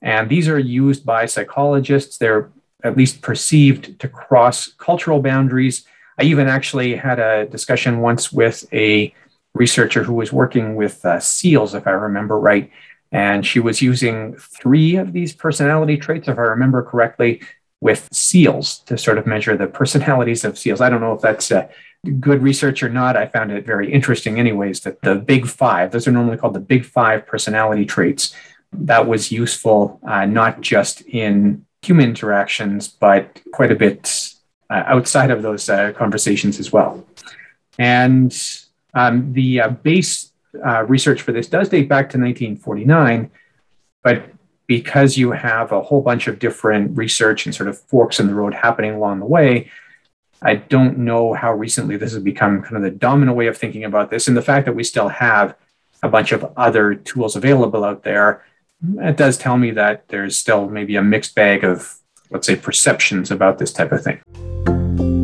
[0.02, 2.18] And these are used by psychologists.
[2.18, 2.50] They're
[2.82, 5.86] at least perceived to cross cultural boundaries.
[6.18, 9.12] I even actually had a discussion once with a
[9.54, 12.70] researcher who was working with uh, seals, if I remember right.
[13.12, 17.42] And she was using three of these personality traits, if I remember correctly,
[17.80, 20.80] with seals to sort of measure the personalities of seals.
[20.80, 21.68] I don't know if that's uh,
[22.18, 23.16] good research or not.
[23.16, 26.60] I found it very interesting, anyways, that the big five, those are normally called the
[26.60, 28.34] big five personality traits,
[28.72, 34.34] that was useful uh, not just in human interactions, but quite a bit
[34.70, 37.04] uh, outside of those uh, conversations as well.
[37.78, 38.34] And
[38.94, 40.32] um, the uh, base
[40.64, 43.30] uh, research for this does date back to 1949,
[44.02, 44.24] but
[44.66, 48.34] because you have a whole bunch of different research and sort of forks in the
[48.34, 49.70] road happening along the way,
[50.42, 53.84] I don't know how recently this has become kind of the dominant way of thinking
[53.84, 54.28] about this.
[54.28, 55.54] And the fact that we still have
[56.02, 58.44] a bunch of other tools available out there,
[58.98, 61.96] it does tell me that there's still maybe a mixed bag of,
[62.30, 65.23] let's say, perceptions about this type of thing.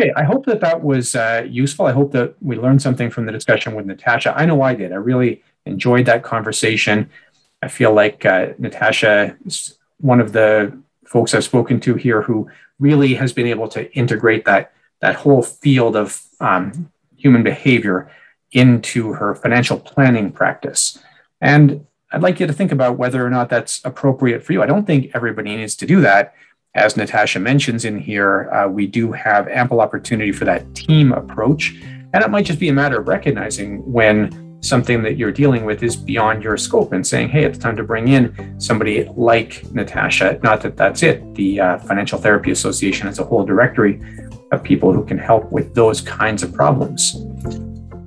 [0.00, 1.84] Okay, I hope that that was uh, useful.
[1.84, 4.32] I hope that we learned something from the discussion with Natasha.
[4.34, 4.92] I know I did.
[4.92, 7.10] I really enjoyed that conversation.
[7.60, 10.74] I feel like uh, Natasha is one of the
[11.04, 12.48] folks I've spoken to here who
[12.78, 18.10] really has been able to integrate that that whole field of um, human behavior
[18.52, 20.98] into her financial planning practice.
[21.42, 24.62] And I'd like you to think about whether or not that's appropriate for you.
[24.62, 26.34] I don't think everybody needs to do that.
[26.76, 31.74] As Natasha mentions in here, uh, we do have ample opportunity for that team approach.
[32.12, 35.82] And it might just be a matter of recognizing when something that you're dealing with
[35.82, 40.38] is beyond your scope and saying, hey, it's time to bring in somebody like Natasha.
[40.44, 41.34] Not that that's it.
[41.34, 44.00] The uh, Financial Therapy Association has a whole directory
[44.52, 47.16] of people who can help with those kinds of problems.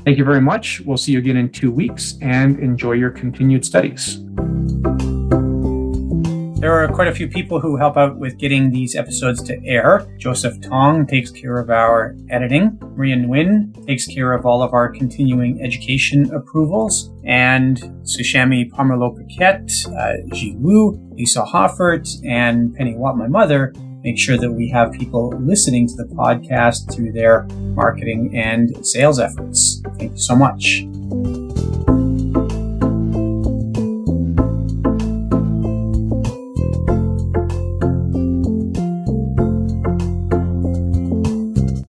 [0.06, 0.80] Thank you very much.
[0.86, 4.20] We'll see you again in two weeks and enjoy your continued studies.
[6.64, 10.08] There are quite a few people who help out with getting these episodes to air.
[10.18, 12.80] Joseph Tong takes care of our editing.
[12.96, 17.12] Maria Nguyen takes care of all of our continuing education approvals.
[17.26, 24.18] And Sushami Pomerlo Paquette, uh, Ji Wu, Lisa Hoffert, and Penny Watt, my mother, make
[24.18, 27.44] sure that we have people listening to the podcast through their
[27.76, 29.82] marketing and sales efforts.
[29.98, 30.86] Thank you so much.